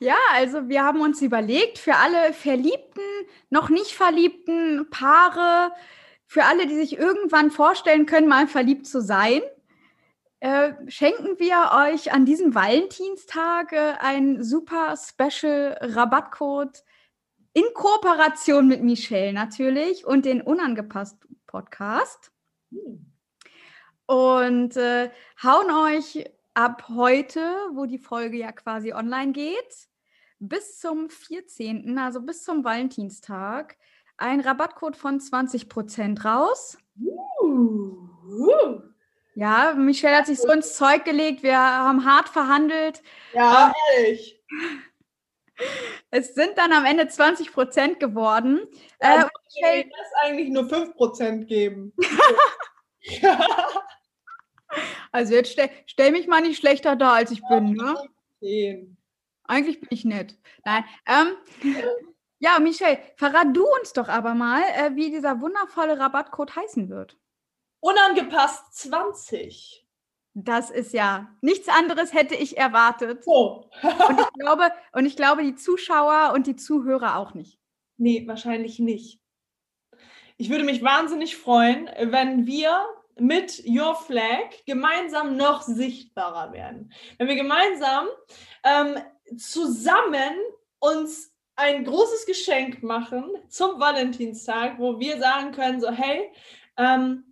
[0.00, 3.02] Ja, also wir haben uns überlegt, für alle Verliebten,
[3.50, 5.72] noch nicht verliebten Paare,
[6.26, 9.40] für alle, die sich irgendwann vorstellen können, mal verliebt zu sein,
[10.40, 16.84] äh, schenken wir euch an diesem Valentinstag äh, einen super Special Rabattcode
[17.54, 21.16] in Kooperation mit Michelle natürlich und den Unangepasst
[21.48, 22.30] Podcast.
[22.70, 23.12] Hm.
[24.06, 25.10] Und äh,
[25.42, 26.24] hauen euch
[26.58, 27.40] ab heute,
[27.72, 29.88] wo die Folge ja quasi online geht,
[30.40, 33.76] bis zum 14., also bis zum Valentinstag,
[34.16, 36.76] ein Rabattcode von 20% raus.
[37.00, 38.80] Uh, uh.
[39.36, 41.44] Ja, Michelle hat sich so ins Zeug gelegt.
[41.44, 43.04] Wir haben hart verhandelt.
[43.32, 44.42] Ja, ähm, ehrlich.
[46.10, 48.66] Es sind dann am Ende 20 Prozent geworden.
[49.00, 51.92] Ja, äh, Michelle, das eigentlich nur 5 Prozent geben.
[55.12, 57.72] also jetzt stell, stell, mich mal nicht schlechter da, als ich bin.
[57.72, 57.94] Ne?
[59.44, 60.38] Eigentlich bin ich nett.
[60.64, 60.84] Nein.
[61.06, 61.28] Ähm,
[62.38, 67.16] ja, Michelle, verrat du uns doch aber mal, äh, wie dieser wundervolle Rabattcode heißen wird.
[67.80, 69.86] Unangepasst 20.
[70.34, 73.22] Das ist ja nichts anderes hätte ich erwartet.
[73.26, 73.64] Oh.
[73.82, 77.58] und, ich glaube, und ich glaube, die Zuschauer und die Zuhörer auch nicht.
[77.96, 79.20] Nee, wahrscheinlich nicht.
[80.36, 82.86] Ich würde mich wahnsinnig freuen, wenn wir
[83.20, 86.92] mit Your Flag gemeinsam noch sichtbarer werden.
[87.18, 88.08] Wenn wir gemeinsam
[88.64, 88.96] ähm,
[89.36, 90.34] zusammen
[90.78, 96.30] uns ein großes Geschenk machen zum Valentinstag, wo wir sagen können, so hey,
[96.76, 97.24] ähm,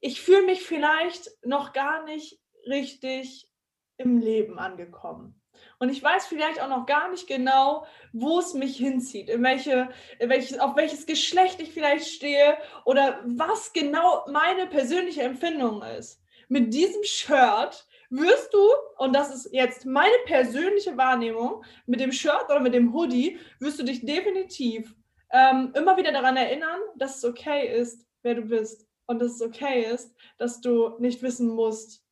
[0.00, 3.48] ich fühle mich vielleicht noch gar nicht richtig
[3.96, 5.39] im Leben angekommen.
[5.80, 9.88] Und ich weiß vielleicht auch noch gar nicht genau, wo es mich hinzieht, in welche,
[10.18, 16.22] in welches, auf welches Geschlecht ich vielleicht stehe oder was genau meine persönliche Empfindung ist.
[16.48, 18.60] Mit diesem Shirt wirst du,
[18.98, 23.80] und das ist jetzt meine persönliche Wahrnehmung, mit dem Shirt oder mit dem Hoodie wirst
[23.80, 24.94] du dich definitiv
[25.32, 29.42] ähm, immer wieder daran erinnern, dass es okay ist, wer du bist und dass es
[29.42, 32.04] okay ist, dass du nicht wissen musst,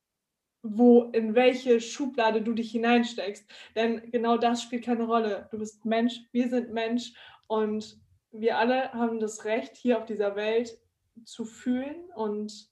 [0.62, 3.48] wo, in welche Schublade du dich hineinsteckst.
[3.74, 5.48] Denn genau das spielt keine Rolle.
[5.50, 7.12] Du bist Mensch, wir sind Mensch
[7.46, 7.98] und
[8.30, 10.78] wir alle haben das Recht, hier auf dieser Welt
[11.24, 12.70] zu fühlen und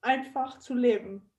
[0.00, 1.30] einfach zu leben.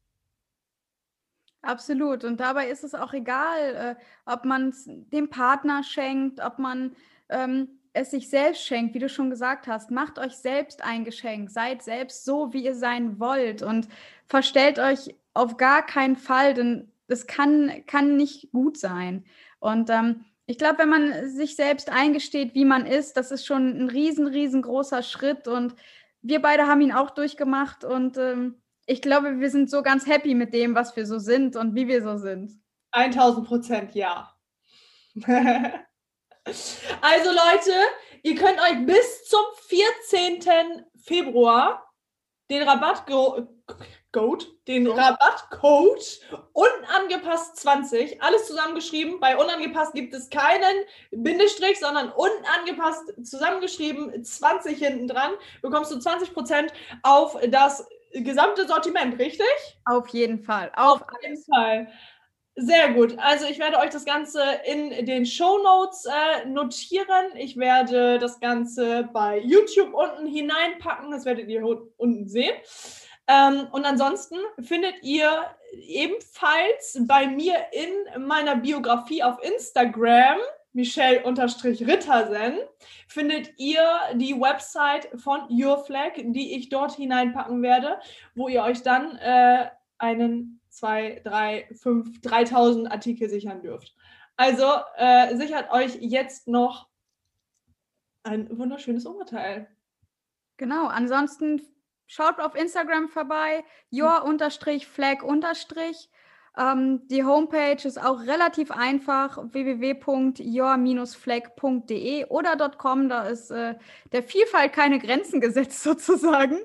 [1.62, 2.24] Absolut.
[2.24, 6.96] Und dabei ist es auch egal, äh, ob man es dem Partner schenkt, ob man
[7.30, 11.50] ähm, es sich selbst schenkt, wie du schon gesagt hast, macht euch selbst ein Geschenk,
[11.50, 13.88] seid selbst so, wie ihr sein wollt und
[14.28, 19.26] verstellt euch auf gar keinen Fall, denn es kann, kann nicht gut sein.
[19.60, 23.78] Und ähm, ich glaube, wenn man sich selbst eingesteht, wie man ist, das ist schon
[23.78, 25.76] ein riesen, riesengroßer Schritt und
[26.22, 30.34] wir beide haben ihn auch durchgemacht und ähm, ich glaube, wir sind so ganz happy
[30.34, 32.54] mit dem, was wir so sind und wie wir so sind.
[32.92, 34.34] 1000 Prozent ja.
[37.02, 37.74] Also Leute,
[38.24, 40.86] ihr könnt euch bis zum 14.
[41.04, 41.84] Februar
[42.50, 43.48] den Rabattcode,
[44.68, 46.22] den Rabattcode
[46.54, 49.20] unangepasst 20, alles zusammengeschrieben.
[49.20, 55.34] Bei unangepasst gibt es keinen Bindestrich, sondern unangepasst zusammengeschrieben 20 hinten dran.
[55.62, 56.70] Bekommst du 20%
[57.04, 59.48] auf das gesamte Sortiment, richtig?
[59.86, 60.72] Auf jeden Fall.
[60.76, 61.88] Auf, auf jeden Fall.
[62.60, 63.16] Sehr gut.
[63.20, 67.36] Also ich werde euch das Ganze in den Show Notes äh, notieren.
[67.36, 71.12] Ich werde das Ganze bei YouTube unten hineinpacken.
[71.12, 71.64] Das werdet ihr
[71.98, 72.56] unten sehen.
[73.28, 75.30] Ähm, und ansonsten findet ihr
[75.72, 80.40] ebenfalls bei mir in meiner Biografie auf Instagram,
[80.74, 82.58] Michelle-Rittersen,
[83.08, 83.84] findet ihr
[84.16, 88.00] die Website von Your Flag, die ich dort hineinpacken werde,
[88.34, 89.68] wo ihr euch dann äh,
[90.00, 93.96] einen zwei, drei, fünf, 3000 Artikel sichern dürft.
[94.36, 94.66] Also
[94.96, 96.88] äh, sichert euch jetzt noch
[98.24, 99.68] ein wunderschönes Oberteil.
[100.58, 101.62] Genau, ansonsten
[102.06, 105.24] schaut auf Instagram vorbei, your-flag-
[106.58, 113.76] ähm, die Homepage ist auch relativ einfach, www.your-flag.de oder .com, da ist äh,
[114.12, 116.58] der Vielfalt keine Grenzen gesetzt sozusagen.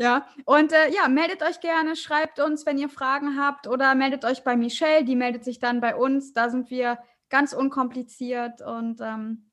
[0.00, 4.24] Ja, und äh, ja, meldet euch gerne, schreibt uns, wenn ihr Fragen habt oder meldet
[4.24, 6.32] euch bei Michelle, die meldet sich dann bei uns.
[6.32, 6.98] Da sind wir
[7.28, 9.50] ganz unkompliziert und ähm,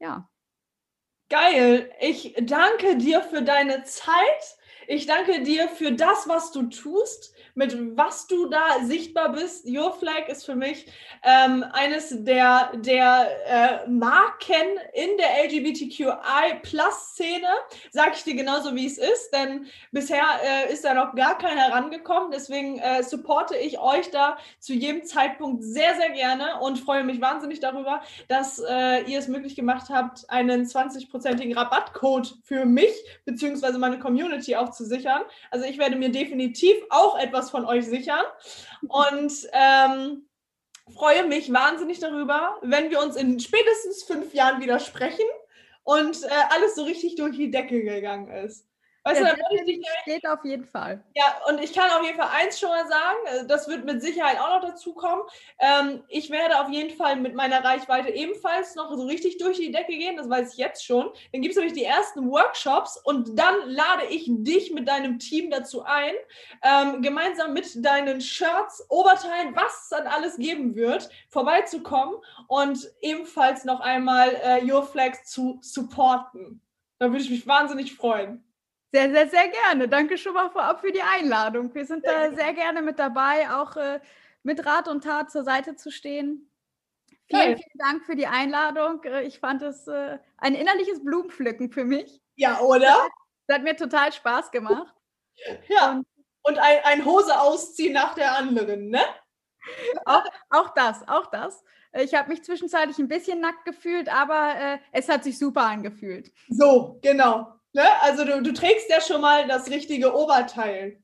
[0.00, 0.28] ja.
[1.30, 1.92] Geil.
[2.00, 4.56] Ich danke dir für deine Zeit.
[4.88, 9.66] Ich danke dir für das, was du tust mit was du da sichtbar bist.
[9.66, 10.86] Your Flag ist für mich
[11.22, 17.46] ähm, eines der, der äh, Marken in der LGBTQI-Plus-Szene.
[17.92, 21.70] Sag ich dir genauso, wie es ist, denn bisher äh, ist da noch gar keiner
[21.72, 22.32] rangekommen.
[22.32, 27.20] Deswegen äh, supporte ich euch da zu jedem Zeitpunkt sehr, sehr gerne und freue mich
[27.20, 32.90] wahnsinnig darüber, dass äh, ihr es möglich gemacht habt, einen 20-prozentigen Rabattcode für mich
[33.24, 33.78] bzw.
[33.78, 35.22] meine Community auch zu sichern.
[35.50, 38.24] Also ich werde mir definitiv auch etwas was von euch sichern.
[38.88, 40.26] Und ähm,
[40.94, 45.26] freue mich wahnsinnig darüber, wenn wir uns in spätestens fünf Jahren wieder sprechen
[45.82, 48.66] und äh, alles so richtig durch die Decke gegangen ist.
[49.04, 51.04] Weißt ja, du, dann ich steht auf jeden Fall.
[51.14, 54.00] Ja, und ich kann auf jeden Fall eins schon mal sagen, äh, das wird mit
[54.00, 55.20] Sicherheit auch noch dazu kommen.
[55.58, 59.70] Ähm, ich werde auf jeden Fall mit meiner Reichweite ebenfalls noch so richtig durch die
[59.70, 61.10] Decke gehen, das weiß ich jetzt schon.
[61.32, 65.50] Dann gibt es nämlich die ersten Workshops und dann lade ich dich mit deinem Team
[65.50, 66.14] dazu ein,
[66.62, 72.16] ähm, gemeinsam mit deinen Shirts, Oberteilen, was es dann alles geben wird, vorbeizukommen
[72.48, 76.62] und ebenfalls noch einmal äh, Your Flags zu supporten.
[76.98, 78.43] Da würde ich mich wahnsinnig freuen.
[78.94, 79.88] Sehr, sehr, sehr gerne.
[79.88, 81.74] Danke schon mal vorab für die Einladung.
[81.74, 83.98] Wir sind da sehr gerne mit dabei, auch äh,
[84.44, 86.48] mit Rat und Tat zur Seite zu stehen.
[87.26, 89.02] Vielen, vielen Dank für die Einladung.
[89.02, 92.22] Äh, ich fand es äh, ein innerliches Blumenpflücken für mich.
[92.36, 93.08] Ja, oder?
[93.48, 94.94] Das hat mir total Spaß gemacht.
[95.66, 95.90] Ja.
[95.90, 96.06] Und,
[96.44, 99.02] und ein, ein Hose ausziehen nach der anderen, ne?
[100.04, 101.64] Auch, auch das, auch das.
[101.94, 106.30] Ich habe mich zwischenzeitlich ein bisschen nackt gefühlt, aber äh, es hat sich super angefühlt.
[106.48, 107.53] So, genau.
[107.74, 107.84] Ne?
[108.02, 111.02] Also du, du trägst ja schon mal das richtige Oberteil.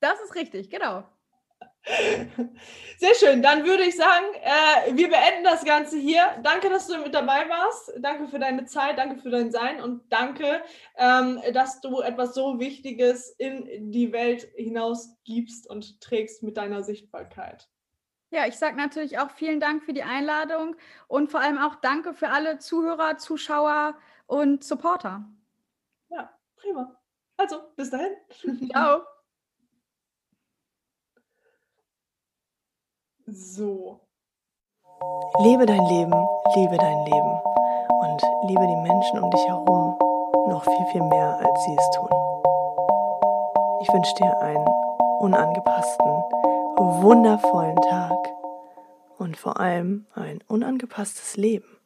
[0.00, 1.04] Das ist richtig, genau.
[2.98, 3.42] Sehr schön.
[3.42, 6.22] Dann würde ich sagen, äh, wir beenden das Ganze hier.
[6.42, 7.92] Danke, dass du mit dabei warst.
[7.98, 10.62] Danke für deine Zeit, danke für dein Sein und danke,
[10.96, 16.82] ähm, dass du etwas so Wichtiges in die Welt hinaus gibst und trägst mit deiner
[16.82, 17.68] Sichtbarkeit.
[18.32, 20.76] Ja, ich sage natürlich auch vielen Dank für die Einladung
[21.08, 23.96] und vor allem auch danke für alle Zuhörer, Zuschauer,
[24.30, 25.24] und Supporter.
[26.08, 26.96] Ja, prima.
[27.36, 28.12] Also, bis dahin.
[28.70, 29.02] Ciao.
[33.32, 34.00] So.
[35.38, 36.12] Lebe dein Leben,
[36.56, 37.40] liebe dein Leben
[38.00, 39.96] und liebe die Menschen um dich herum
[40.48, 42.10] noch viel, viel mehr, als sie es tun.
[43.82, 44.66] Ich wünsche dir einen
[45.20, 46.08] unangepassten,
[47.02, 48.18] wundervollen Tag
[49.18, 51.79] und vor allem ein unangepasstes Leben.